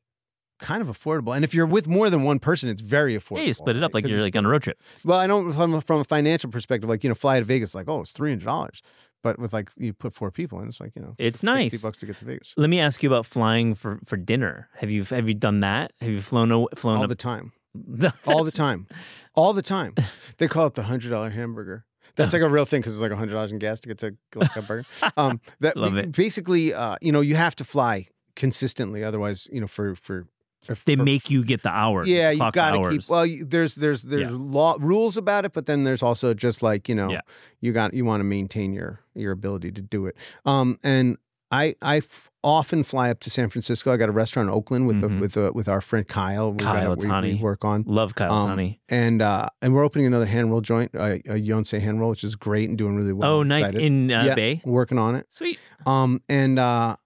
[0.65, 1.35] kind of affordable.
[1.37, 3.39] And if you're with more than one person, it's very affordable.
[3.39, 4.03] yeah, you split it up right?
[4.03, 4.81] like you're like on a road trip.
[5.05, 7.89] Well, I don't from from a financial perspective, like you know, fly to Vegas, like
[7.89, 8.83] oh, it's three hundred dollars.
[9.23, 11.83] But with like you put four people in, it's like you know, It's 60 nice.
[11.83, 14.69] bucks to get to Vegas Let me ask you about flying for, for dinner.
[14.77, 15.93] Have you have you done that?
[16.01, 17.53] Have you flown a, flown all up the time,
[18.27, 18.87] all the time,
[19.35, 19.95] all the time.
[20.39, 21.85] They call it the hundred dollar hamburger.
[22.17, 24.15] That's like a real thing because it's like hundred dollars in gas to get to
[24.35, 24.85] like a burger.
[25.17, 26.13] Um, that Love it.
[26.13, 30.27] basically, uh, you know, you have to fly consistently, otherwise, you know, for for
[30.69, 32.05] if- They for make you get the hour.
[32.07, 33.03] Yeah, you got to keep.
[33.09, 34.37] Well, you, there's there's there's Yeah.
[34.37, 37.21] law rules about it, but then there's also just like you know, Yeah.
[37.61, 40.17] you got you want to maintain your your ability to do it.
[40.45, 41.17] Um, and
[41.51, 43.93] I I f- often fly up to San Francisco.
[43.93, 45.01] I got a restaurant in Oakland with Mhm.
[45.01, 46.51] the, with uh with our friend Kyle.
[46.53, 47.85] We Kyle got, we, we work on.
[47.87, 48.81] Love Kyle Um, Tani.
[48.89, 52.25] And uh, and we're opening another hand roll joint, uh, a Yonsei hand roll, which
[52.25, 53.31] is great and doing really well.
[53.31, 53.83] Oh, nice excited.
[53.83, 54.35] in uh, Yeah.
[54.35, 54.63] Bay.
[54.65, 55.27] working on it.
[55.33, 55.59] Sweet.
[55.87, 56.97] Um, and uh,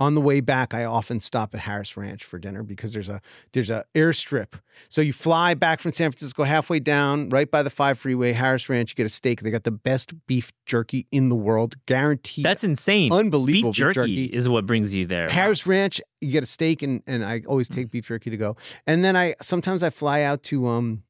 [0.00, 3.20] on the way back, I often stop at Harris Ranch for dinner because there's a
[3.52, 4.54] there's a airstrip.
[4.88, 8.68] So you fly back from San Francisco, halfway down, right by the five freeway, Harris
[8.68, 8.92] Ranch.
[8.92, 9.42] You get a steak.
[9.42, 12.44] They got the best beef jerky in the world, guaranteed.
[12.46, 13.12] That's insane.
[13.12, 15.28] unbelievable beef jerky, is what brings you there.
[15.28, 17.74] Harris Ranch, you get a steak, and and I always Mm.
[17.74, 18.56] take beef jerky to go.
[18.86, 21.02] And then I sometimes I fly out to um,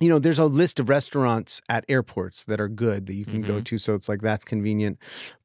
[0.00, 3.42] you know, there's a list of restaurants at airports that are good that you can
[3.42, 3.64] go Mhm.
[3.66, 3.78] to.
[3.78, 4.98] So it's like that's convenient.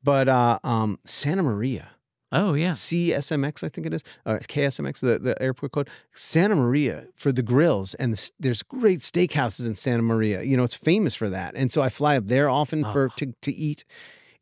[0.03, 1.89] But uh, um, Santa Maria.
[2.31, 2.69] Oh yeah.
[2.69, 5.89] CSMX, I think it is, uh, KSMX, the, the airport code.
[6.13, 10.43] Santa Maria for the grills, and the, there's great steakhouses in Santa Maria.
[10.43, 13.13] You know, it's famous for that, and so I fly up there often for Oh.
[13.17, 13.83] to to eat.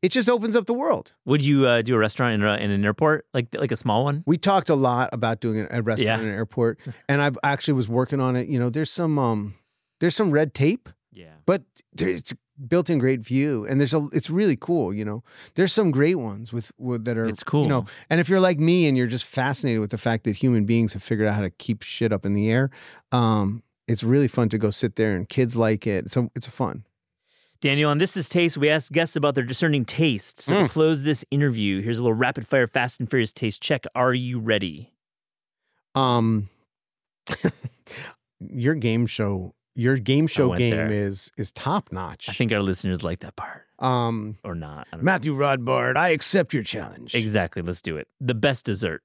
[0.03, 1.13] It just opens up the world.
[1.25, 4.03] Would you uh, do a restaurant in, a, in an airport, like like a small
[4.03, 4.23] one?
[4.27, 6.19] We talked a lot about doing a restaurant Yeah.
[6.19, 6.79] in an airport,
[7.09, 8.47] and I actually was working on it.
[8.47, 9.55] You know, there's some um,
[9.99, 11.33] there's some red tape, Yeah.
[11.45, 11.63] but
[11.93, 12.33] there, it's
[12.67, 14.93] built-in great view, and there's a it's really cool.
[14.93, 15.23] You know,
[15.55, 17.63] there's some great ones with, with that are It's cool.
[17.63, 20.37] You know, and if you're like me and you're just fascinated with the fact that
[20.37, 22.69] human beings have figured out how to keep shit up in the air,
[23.11, 26.05] um, it's really fun to go sit there, and kids like it.
[26.05, 26.83] It's a it's a fun.
[27.59, 30.43] Daniel, on This Is Taste, we ask guests about their discerning tastes.
[30.43, 30.63] So Mm.
[30.67, 33.85] to close this interview, here's a little rapid fire Fast and Furious taste check.
[33.95, 34.93] Are you ready?
[35.95, 36.49] Um,
[38.39, 40.91] your game show, your game show game there.
[40.91, 42.27] is is top notch.
[42.29, 44.87] I think our listeners like that part Um, or not.
[44.91, 45.11] I don't know.
[45.11, 47.15] Matthew Rodbard, I accept your challenge.
[47.15, 47.61] Exactly.
[47.61, 48.07] Let's do it.
[48.19, 49.01] The best dessert.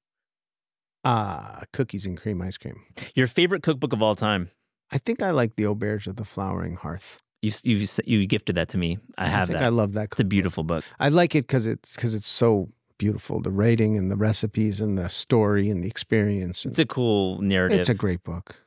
[1.04, 2.80] Ah, cookies and cream ice cream.
[3.14, 4.50] Your favorite cookbook of all time.
[4.92, 7.18] I think I like the Auberge of the Flowering Hearth.
[7.42, 8.98] You you you gifted that to me.
[9.18, 9.64] I have think that.
[9.66, 10.08] I love that.
[10.12, 10.84] it's a beautiful book.
[11.00, 12.68] I like it because it's because it's so
[12.98, 13.40] beautiful.
[13.40, 16.64] The writing and the recipes and the story and the experience.
[16.64, 17.80] It's a cool narrative.
[17.80, 18.62] It's a great book.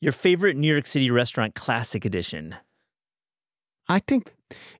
[0.00, 2.54] Your favorite New York City restaurant classic edition.
[3.88, 4.34] I think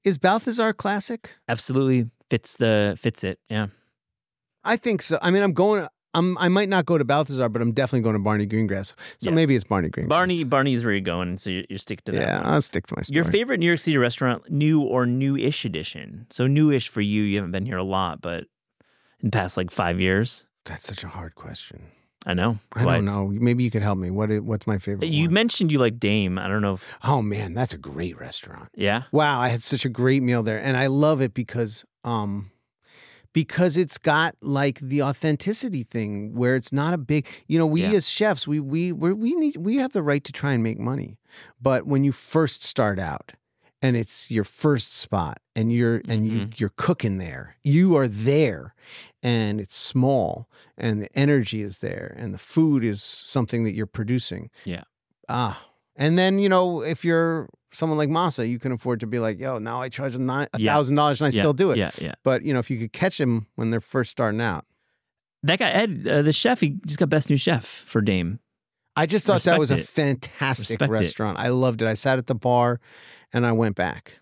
[0.05, 1.35] is Balthazar classic.
[1.49, 3.39] Absolutely fits the fits it.
[3.49, 3.69] Yeah.
[4.65, 5.19] I think so.
[5.23, 5.87] I mean, I'm going.
[6.15, 6.37] I'm.
[6.39, 8.95] I might not go to Balthazar, but I'm definitely going to Barney Greengrass.
[9.19, 9.35] So Yeah.
[9.35, 10.09] maybe it's Barney Greengrass.
[10.09, 12.21] Barney Barney's where you're going, so you're, you're sticking to that.
[12.21, 12.47] Yeah, one.
[12.47, 13.17] I'll stick to my story.
[13.17, 16.27] Your favorite New York City restaurant, new or new-ish edition.
[16.31, 17.23] So new-ish for you.
[17.23, 18.45] You haven't been here a lot, but
[19.21, 21.83] in the past like five years, That's such a hard question.
[22.27, 22.59] I know.
[22.75, 23.29] I don't know.
[23.29, 24.11] Maybe you could help me.
[24.11, 24.31] What?
[24.41, 25.07] What's my favorite?
[25.09, 25.35] You one?
[25.35, 26.39] mentioned you like Dame.
[26.39, 28.69] I don't know if Oh man, that's a great restaurant.
[28.75, 29.05] yeah.
[29.13, 32.51] Wow, I had such a great meal there, and I love it because um
[33.33, 37.83] because it's got like the authenticity thing where it's not a big you know we
[37.83, 37.93] Yeah.
[37.93, 40.79] as chefs we we we we need we have the right to try and make
[40.79, 41.19] money
[41.61, 43.35] but when you first start out
[43.83, 46.51] and it's your first spot and you're and you Mm-hmm.
[46.57, 48.75] you're cooking there you are there
[49.23, 53.87] and it's small and the energy is there and the food is something that you're
[53.87, 54.85] producing Yeah.
[55.29, 55.61] ah
[55.97, 59.39] and then you know if you're someone like Masa, you can afford to be like,
[59.39, 60.19] yo, now I charge a
[60.59, 61.77] thousand dollars and I yeah, still do it.
[61.77, 62.15] Yeah, yeah.
[62.23, 64.65] But you know, if you could catch them when they're first starting out,
[65.43, 68.39] That guy Ed, uh, the chef, he just got best new chef for Dame.
[68.97, 70.93] I just thought that was a fantastic Respect it.
[70.93, 71.39] restaurant.
[71.39, 71.87] I loved it.
[71.89, 72.81] I sat at the bar
[73.35, 74.21] and I went back.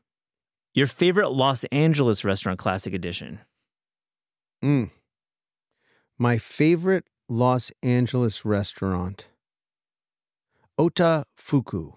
[0.74, 3.38] Your favorite Los Angeles restaurant classic edition.
[4.64, 4.90] Mm.
[6.18, 9.26] My favorite Los Angeles restaurant,
[10.78, 11.92] Ota Fuku.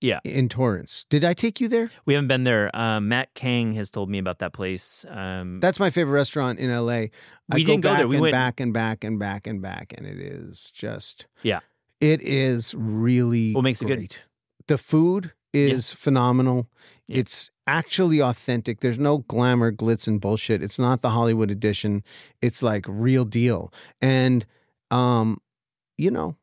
[0.00, 0.18] Yeah.
[0.24, 1.06] In Torrance.
[1.10, 1.88] Did I take you there?
[2.06, 2.74] We haven't been there.
[2.74, 5.06] Uh, Matt Kang has told me about that place.
[5.08, 6.90] Um, That's my favorite restaurant in LA.
[6.92, 7.10] I
[7.54, 8.08] We didn't go back there.
[8.08, 11.60] We and went- back and back and back and back, and it is just Yeah.
[12.00, 13.98] It is really What makes it good?
[13.98, 14.22] great.
[14.66, 16.68] The food is phenomenal.
[17.06, 17.18] Yeah.
[17.18, 18.80] It's actually authentic.
[18.80, 20.62] There's no glamour, glitz, and bullshit.
[20.62, 22.02] It's not the Hollywood edition.
[22.40, 23.72] It's like real deal.
[24.00, 24.44] And
[24.90, 25.40] um,
[25.96, 26.36] you know,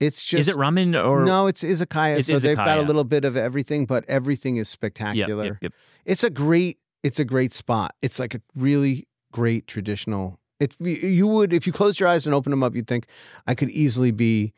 [0.00, 2.18] it's just is it ramen or no, it's izakaya.
[2.18, 5.44] It's so they've got a little bit of everything, but everything is Yep, spectacular.
[5.44, 5.72] yep, yep.
[6.04, 7.94] It's a great it's a great spot.
[8.02, 10.38] It's like a really great traditional.
[10.60, 13.06] It you would if you closed your eyes and opened them up, you'd think
[13.46, 14.52] I could easily be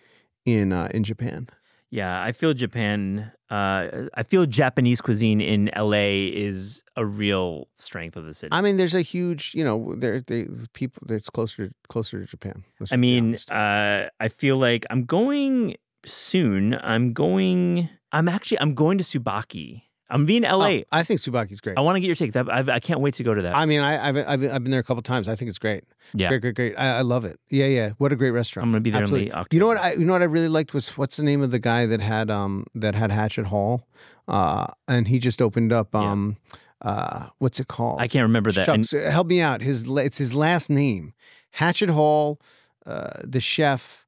[0.45, 1.49] in uh, in Japan.
[1.91, 3.33] Yeah, I feel Japan.
[3.51, 8.51] Uh, I feel Japanese cuisine in LA is a real strength of the city.
[8.53, 11.03] I mean, there's a huge, you know, there they people.
[11.11, 12.65] It's closer closer to Japan.
[12.93, 15.77] I mean, uh, I feel like I'm going
[16.07, 16.75] soon.
[16.75, 17.89] I'm going.
[18.13, 18.61] I'm actually.
[18.61, 19.83] I'm going to Tsubaki.
[20.11, 20.67] I'm being LA.
[20.69, 21.79] Oh, I think Tsubaki's great.
[21.79, 22.33] I want to get your take.
[22.33, 23.55] That I've, I can't wait to go to that.
[23.57, 25.29] I mean, I, I've, I've I've been there a couple times.
[25.29, 25.85] I think it's great.
[26.15, 26.75] yeah, Great, great, great.
[26.77, 27.39] I, I love it.
[27.49, 27.91] Yeah, yeah.
[27.99, 28.65] What a great restaurant.
[28.67, 29.31] I'm gonna be there Absolutely.
[29.31, 29.77] in late You know what?
[29.79, 32.01] I you know what I really liked was what's the name of the guy that
[32.01, 33.87] had um that had Hatchet Hall,
[34.29, 36.11] uh, and he just opened up Yeah.
[36.11, 36.37] um
[36.83, 38.01] uh what's it called?
[38.01, 38.69] I can't remember that.
[38.69, 39.61] And- Shucks, help me out.
[39.63, 41.13] His it's his last name,
[41.53, 42.41] Hatchet Hall,
[42.87, 44.07] uh, the chef,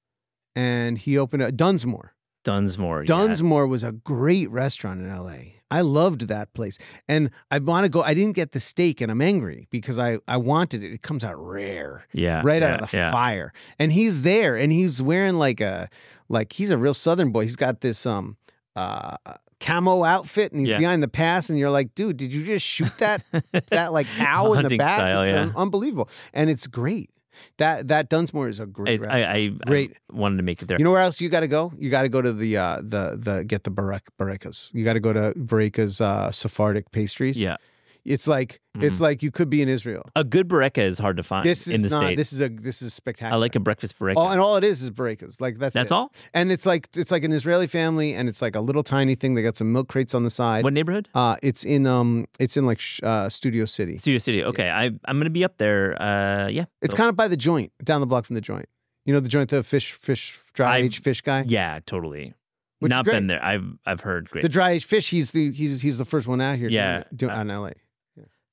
[0.56, 2.10] and he opened up Dunsmoor.
[2.44, 3.02] Dunsmoor.
[3.02, 3.14] yeah.
[3.14, 5.60] Dunsmoor was a great restaurant in LA.
[5.72, 6.78] I loved that place.
[7.08, 10.18] And I want to go I didn't get the steak and I'm angry because I
[10.28, 10.92] I wanted it.
[10.92, 12.06] It comes out rare.
[12.12, 13.10] Yeah, Right yeah, out of the yeah.
[13.10, 13.52] fire.
[13.78, 15.88] And he's there and he's wearing like a
[16.28, 17.42] like he's a real southern boy.
[17.42, 18.36] He's got this um
[18.76, 19.16] uh
[19.60, 20.78] camo outfit and he's Yeah.
[20.78, 23.22] behind the pass and you're like, dude, did you just shoot that
[23.68, 24.98] that like cow in the back?
[25.00, 25.42] style, it's yeah.
[25.42, 26.08] un- unbelievable.
[26.34, 27.10] And it's great.
[27.58, 29.26] That that Dunsmoor is a great restaurant.
[29.28, 29.96] I, I, Great.
[30.12, 30.78] I wanted to make it there.
[30.78, 31.72] You know where else you got to go?
[31.78, 34.72] You got to go to the uh, the the get the barek, barekas.
[34.74, 37.36] You got to go to Bareka's uh, Sephardic pastries.
[37.36, 37.56] yeah,
[38.04, 40.02] it's like it's like you could be in Israel.
[40.16, 42.04] a good bareka is hard to find This is in the not.
[42.06, 42.16] states.
[42.18, 43.34] This is a this is spectacular.
[43.36, 44.16] I like a breakfast bareka.
[44.16, 45.40] all, and all it is is barekas.
[45.40, 45.94] Like that's That's it.
[45.94, 46.12] all.
[46.34, 49.34] And it's like it's like an Israeli family, and it's like a little tiny thing.
[49.34, 50.64] They got some milk crates on the side.
[50.64, 51.08] What neighborhood?
[51.14, 53.98] Uh, it's in um, it's in like uh, Studio City.
[53.98, 54.42] Studio City.
[54.44, 56.00] Okay, I I'm gonna be up there.
[56.00, 58.66] Uh, yeah, It's So- kind of by the joint, down the block from the joint.
[59.04, 61.44] You know the joint, the fish, fish, dry aged fish guy.
[61.46, 62.34] yeah, totally.
[62.78, 63.44] Which Not been there.
[63.44, 64.42] I've I've heard great.
[64.42, 65.10] The dry aged fish.
[65.10, 66.68] He's the he's he's the first one out here.
[66.68, 67.00] Yeah.
[67.00, 67.70] it, do, Uh, out in LA.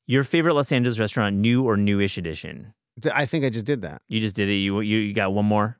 [0.10, 2.74] Your favorite Los Angeles restaurant, new or newish edition?
[3.14, 4.02] I think I just did that.
[4.08, 4.56] You just did it.
[4.56, 5.78] You you, you got one more.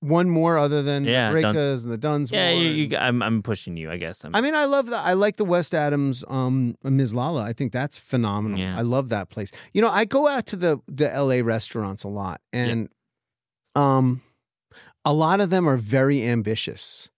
[0.00, 2.32] one more other than Yeah, the Duns- Brekas and the Dunsmoor.
[2.32, 3.90] Yeah, you, you, I'm I'm pushing you.
[3.90, 4.24] I guess.
[4.24, 5.04] I'm, I mean, I love that.
[5.04, 7.42] I like the West Adams, um, Mizlala.
[7.42, 8.58] I think that's phenomenal.
[8.58, 8.76] Yeah.
[8.78, 9.50] I love that place.
[9.74, 12.88] You know, I go out to the the LA restaurants a lot, and
[13.76, 14.22] um,
[15.04, 17.10] a lot of them are very ambitious,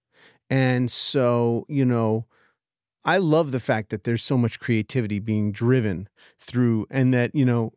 [0.51, 2.27] and so you know,
[3.05, 7.45] I love the fact that there's so much creativity being driven through, and that you
[7.45, 7.73] know,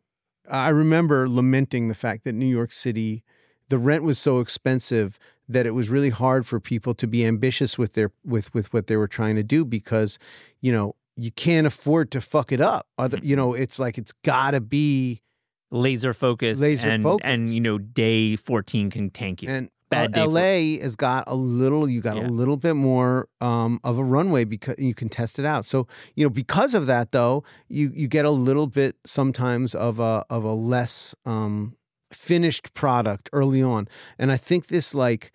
[0.50, 3.24] I remember lamenting the fact that New York City,
[3.68, 5.18] the rent was so expensive
[5.48, 8.86] that it was really hard for people to be ambitious with their with with what
[8.86, 10.18] they were trying to do because
[10.60, 13.26] you know you can't afford to fuck it up other mm-hmm.
[13.26, 15.22] you know it's like it's got to be
[15.70, 16.60] laser focused.
[16.62, 17.26] Laser and, focused.
[17.26, 19.48] And you know, day 14 can tank you.
[19.48, 22.26] and Bad day uh, LA has got a little you got Yeah.
[22.26, 25.86] a little bit more um, of a runway because you can test it out so
[26.14, 30.24] you know because of that though you you get a little bit sometimes of a
[30.30, 31.76] of a less um,
[32.12, 35.32] finished product early on and I think this like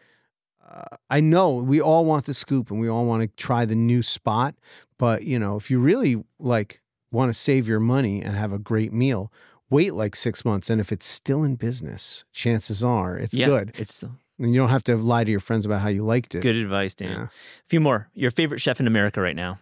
[0.68, 3.76] uh, I know we all want the scoop and we all want to try the
[3.76, 4.56] new spot,
[4.98, 6.82] but you know, if you really like
[7.12, 9.32] want to save your money and have a great meal,
[9.70, 10.72] wait like six months.
[10.72, 13.72] And if it's still in business, chances are it's yeah, good.
[13.78, 14.04] It's
[14.40, 16.42] And you don't have to lie to your friends about how you liked it.
[16.42, 17.10] good advice, Dan.
[17.10, 17.24] Yeah.
[17.26, 17.30] A
[17.70, 18.10] few more.
[18.14, 19.60] Your favorite chef in America right now?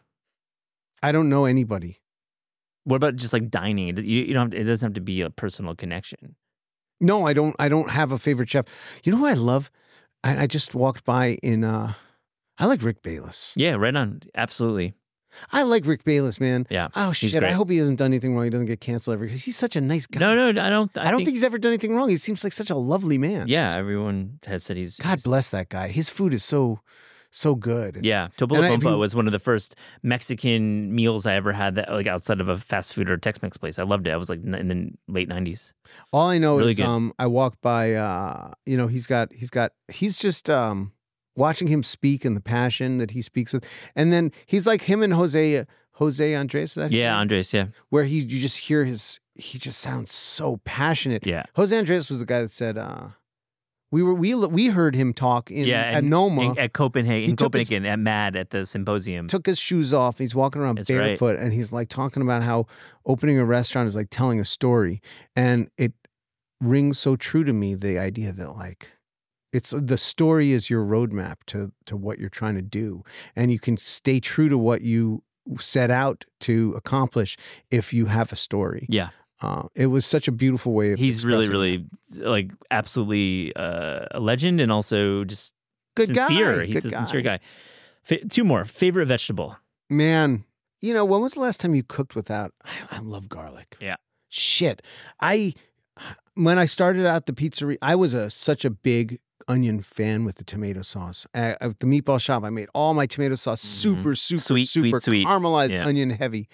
[1.03, 1.97] I don't know anybody.
[2.83, 3.95] What about just like dining?
[3.97, 4.53] You, you don't.
[4.53, 6.35] Have, it doesn't have to be a personal connection.
[6.99, 7.55] No, I don't.
[7.59, 8.65] I don't have a favorite chef.
[9.03, 9.69] You know who I love?
[10.23, 11.63] I, I just walked by in.
[11.63, 11.93] uh
[12.57, 13.53] I like Rick Bayless.
[13.55, 14.21] Yeah, right on.
[14.35, 14.93] Absolutely.
[15.51, 16.67] I like Rick Bayless, man.
[16.69, 16.89] Yeah.
[16.95, 17.35] Oh shit!
[17.43, 18.43] I hope he hasn't done anything wrong.
[18.45, 20.19] He doesn't get canceled ever because he's such a nice guy.
[20.19, 20.95] No, no, I don't.
[20.97, 22.09] I, I, don't think, he's ever done anything wrong.
[22.09, 23.47] He seems like such a lovely man.
[23.47, 24.95] Yeah, everyone has said he's.
[24.95, 25.87] God he's- bless that guy.
[25.87, 26.79] His food is so,
[27.31, 27.99] so good.
[28.03, 28.49] Yeah, And I- if
[28.81, 32.41] Topolobampo you- was one of the first Mexican meals I ever had that like outside
[32.41, 33.79] of a fast food or Tex-Mex place.
[33.79, 34.11] I loved it.
[34.11, 35.73] I was like in the late nineties.
[36.11, 36.85] All I know Really is, good.
[36.85, 37.93] um, I walked by.
[37.95, 40.91] Uh, you know, he's got, he's got, he's just um,
[41.35, 43.65] watching him speak and the passion that he speaks with,
[43.95, 46.71] and then he's like him and Jose, Jose Andres.
[46.71, 47.17] Is that Yeah?
[47.17, 47.53] Andres.
[47.53, 51.25] Yeah, where he, you just hear his, he just sounds so passionate.
[51.25, 53.09] yeah, Jose Andres was the guy that said, uh,
[53.93, 55.81] we were, we, we heard him talk in yeah.
[55.81, 56.41] at Noma.
[56.51, 59.27] in- at Copenhagen, He in took his- at Mad at the symposium.
[59.27, 60.17] took his shoes off.
[60.17, 60.97] He's walking around That's right.
[61.19, 62.67] barefoot and he's like talking about how
[63.05, 65.01] opening a restaurant is like telling a story.
[65.35, 65.91] And it
[66.61, 68.91] rings so true to me the idea that like
[69.53, 73.03] it's the story is your roadmap to to what you're trying to do.
[73.35, 75.23] And you can stay true to what you
[75.59, 77.37] set out to accomplish
[77.69, 78.85] if you have a story.
[78.89, 79.09] yeah,
[79.41, 81.85] Uh, it was such a beautiful way of he's really, really
[82.17, 85.53] like absolutely uh, a legend, and also just
[85.95, 86.57] Good sincere.
[86.59, 87.39] guy, He's good a sincere guy.
[88.03, 89.57] Fa- two more favorite vegetable.
[89.89, 90.45] Man,
[90.79, 92.53] you know, when was the last time you cooked without?
[92.63, 93.77] I, I love garlic.
[93.81, 93.97] Yeah.
[94.29, 94.81] Shit.
[95.19, 95.53] I,
[96.35, 100.35] when I started out the pizzeria, I was a such a big onion fan with
[100.35, 101.25] the tomato sauce.
[101.33, 104.39] At, at the meatball shop, I made all my tomato sauce super, super, Mm-hmm.
[104.41, 105.27] Sweet, sweet, super sweet.
[105.27, 105.85] caramelized Yeah.
[105.85, 106.47] onion heavy.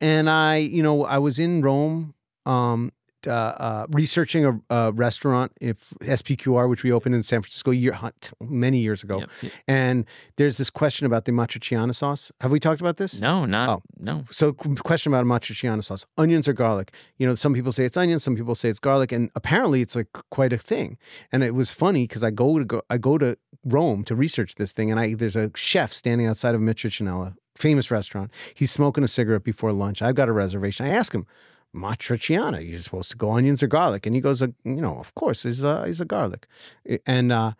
[0.00, 2.14] And I, you know, I was in Rome,
[2.44, 2.92] um,
[3.26, 7.98] uh, uh, researching a, a restaurant, if SPQR, which we opened in San Francisco year,
[8.40, 9.18] many years ago.
[9.20, 9.30] Yep.
[9.42, 9.52] Yep.
[9.68, 10.04] And
[10.36, 12.30] there's this question about the matriciana sauce.
[12.40, 13.20] Have we talked about this?
[13.20, 13.82] No, not Oh.
[13.98, 14.24] no.
[14.30, 16.92] So, question about matriciana sauce: onions or garlic?
[17.18, 19.96] You know, some people say it's onions, some people say it's garlic, and apparently it's
[19.96, 20.98] like quite a thing.
[21.32, 24.54] And it was funny because I go to go, I go to Rome to research
[24.56, 28.30] this thing, and I there's a chef standing outside of Matriciana, famous restaurant.
[28.54, 30.02] He's smoking a cigarette before lunch.
[30.02, 30.86] I've got a reservation.
[30.86, 31.26] I ask him.
[31.76, 35.14] Matriciana, you're supposed to go onions or garlic, and he goes, uh, you know, of
[35.14, 36.46] course, he's a he's a garlic,
[37.06, 37.52] and uh,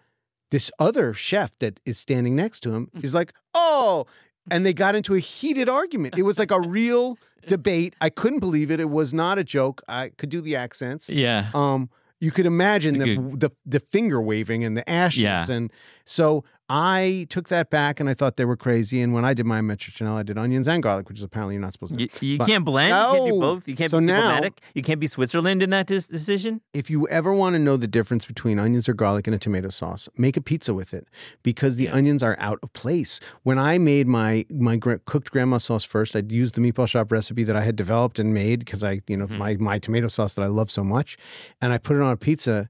[0.50, 4.06] this other chef that is standing next to him is like, oh,
[4.50, 6.16] and they got into a heated argument.
[6.16, 7.94] It was like a real debate.
[8.00, 8.80] I couldn't believe it.
[8.80, 9.82] It was not a joke.
[9.88, 11.08] I could do the accents.
[11.08, 11.48] Yeah.
[11.54, 11.90] Um,
[12.20, 15.46] you could imagine the, the the finger waving and the ashes, Yeah.
[15.50, 15.70] and
[16.06, 19.00] so I took that back, and I thought they were crazy.
[19.00, 21.62] And when I did my Matriciana, I did onions and garlic, which is apparently you're
[21.62, 22.02] not supposed to.
[22.02, 22.90] You, you But- can't blend.
[22.90, 23.12] No.
[23.12, 23.68] You can't do both.
[23.68, 24.40] You can't So be now-
[24.74, 26.60] You can't be Switzerland in that dis- decision.
[26.72, 29.68] if you ever want to know the difference between onions or garlic in a tomato
[29.68, 31.06] sauce, make a pizza with it
[31.42, 31.94] because the Yeah.
[31.94, 33.20] onions are out of place.
[33.44, 37.12] When I made my my gra- cooked grandma sauce first, I'd used the meatball shop
[37.12, 39.38] recipe that I had developed and made because I, you know, Mhm.
[39.38, 41.16] my my tomato sauce that I love so much,
[41.62, 42.68] and I put it on a pizza,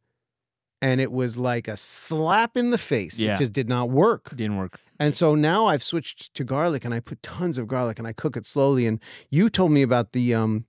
[0.82, 3.18] and it was like a slap in the face.
[3.18, 3.34] Yeah.
[3.34, 4.34] It just did not work.
[4.36, 4.80] Didn't work.
[4.98, 8.12] And so now I've switched to garlic, and I put tons of garlic, and I
[8.12, 8.86] cook it slowly.
[8.86, 9.00] And
[9.30, 10.66] you told me about the um.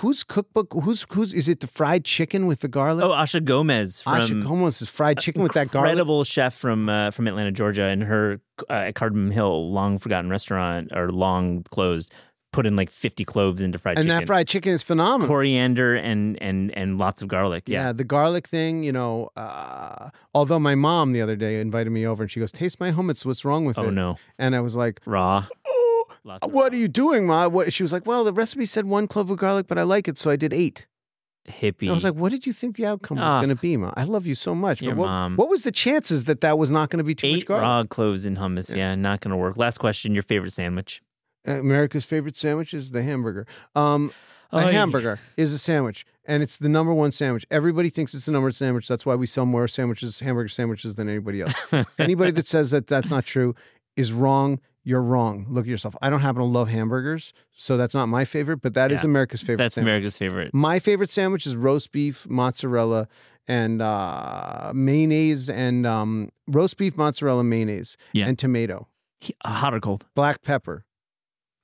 [0.00, 0.74] Whose cookbook?
[0.82, 1.60] Who's who's is it?
[1.60, 3.04] The fried chicken with the garlic?
[3.04, 5.90] Oh, Asha Gomez from Asha Gomez is fried chicken with that garlic.
[5.90, 10.28] incredible chef from uh, from Atlanta, Georgia, and her uh, at Cardamom Hill, long forgotten
[10.28, 12.12] restaurant or long closed.
[12.52, 14.16] Put in like 50 cloves into fried and chicken.
[14.16, 15.26] And that fried chicken is phenomenal.
[15.28, 17.64] coriander and and and lots of garlic.
[17.66, 17.86] yeah.
[17.86, 17.92] Yeah.
[17.92, 19.30] the garlic thing, you know.
[19.36, 22.90] Uh, although my mom the other day invited me over and she goes, "Taste my
[22.92, 23.24] hummus.
[23.26, 24.16] What's wrong with it?" Oh no.
[24.38, 25.46] And I was like, Raw.
[25.66, 26.04] "Oh,
[26.44, 27.72] what are you doing, ma?" What?
[27.72, 30.18] She was like, "Well, the recipe said one clove of garlic, but I like it,
[30.18, 30.86] so I did eight.
[31.48, 31.82] hippie.
[31.82, 33.40] And I was like, "What did you think the outcome was Ah.
[33.40, 33.92] going to be, ma?
[33.96, 35.36] I love you so much, Your but what, mom.
[35.36, 37.62] what was the chances that that was not going to be too much eight garlic?"
[37.64, 38.70] raw cloves in hummus.
[38.70, 38.90] Yeah.
[38.90, 38.94] Yeah.
[38.94, 39.56] not gonna work.
[39.56, 40.14] Last question.
[40.14, 41.02] Your favorite sandwich?
[41.44, 43.46] America's favorite sandwich is the hamburger.
[43.74, 44.12] Um,
[44.50, 44.70] a yeah.
[44.72, 47.46] hamburger is a sandwich, and it's the number one sandwich.
[47.50, 48.86] Everybody thinks it's the number one sandwich.
[48.86, 51.54] That's why we sell more sandwiches, hamburger sandwiches, than anybody else.
[51.98, 53.54] anybody that says that that's not true
[53.96, 54.60] is wrong.
[54.84, 55.46] You're wrong.
[55.48, 55.94] Look at yourself.
[56.02, 58.60] I don't happen to love hamburgers, so that's not my favorite.
[58.60, 59.08] But that is Yeah.
[59.10, 59.58] America's favorite.
[59.58, 59.90] That's sandwich.
[59.90, 60.52] America's favorite.
[60.52, 63.08] My favorite sandwich is roast beef, mozzarella,
[63.48, 68.26] and uh, mayonnaise, and um, roast beef, mozzarella, mayonnaise, Yeah.
[68.26, 68.86] and tomato,
[69.44, 70.06] uh, hot or cold?
[70.14, 70.84] black pepper,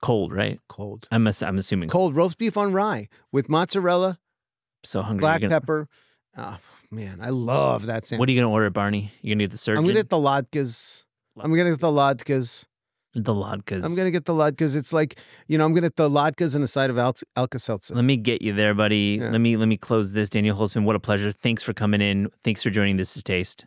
[0.01, 0.61] Cold, right?
[0.68, 1.09] cold.
[1.11, 4.18] I'm ass- I'm assuming Cold roast beef on rye with mozzarella,
[4.84, 5.20] So hungry.
[5.22, 5.88] black gonna- pepper.
[6.36, 6.59] Oh
[6.90, 8.20] man, I love that sandwich.
[8.20, 9.12] What are you gonna order, Barney?
[9.22, 9.78] You gonna get the surgeon?
[9.78, 11.05] I'm gonna get the latkes.
[11.36, 12.64] I'm gonna get the latkes.
[13.14, 13.82] the latkes.
[13.84, 14.76] I'm gonna get the latkes.
[14.76, 15.18] It's like
[15.49, 17.94] you know, I'm gonna get the latkes and a side of Al- Alka Seltzer.
[17.96, 19.18] Let me get you there, buddy.
[19.20, 19.30] Yeah.
[19.30, 20.28] Let me let me close this.
[20.28, 21.32] Daniel Holzman, what a pleasure.
[21.32, 22.28] Thanks for coming in.
[22.44, 23.64] Thanks for joining This Is Taste.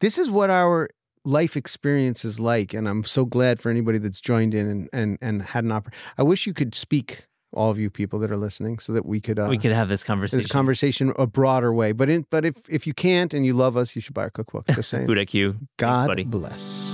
[0.00, 0.88] This is what our
[1.24, 5.18] life experience is like, and I'm so glad for anybody that's joined in and and
[5.20, 6.12] and had an opportunity.
[6.18, 9.20] I wish you could speak, all of you people that are listening, so that we
[9.20, 10.42] could uh, we could have this conversation.
[10.42, 11.92] this conversation a broader way.
[11.92, 14.30] But in, but if if you can't and you love us, you should buy our
[14.30, 14.66] cookbook.
[14.68, 15.06] Just saying.
[15.08, 15.66] Food IQ.
[15.78, 16.24] God buddy.
[16.24, 16.93] bless.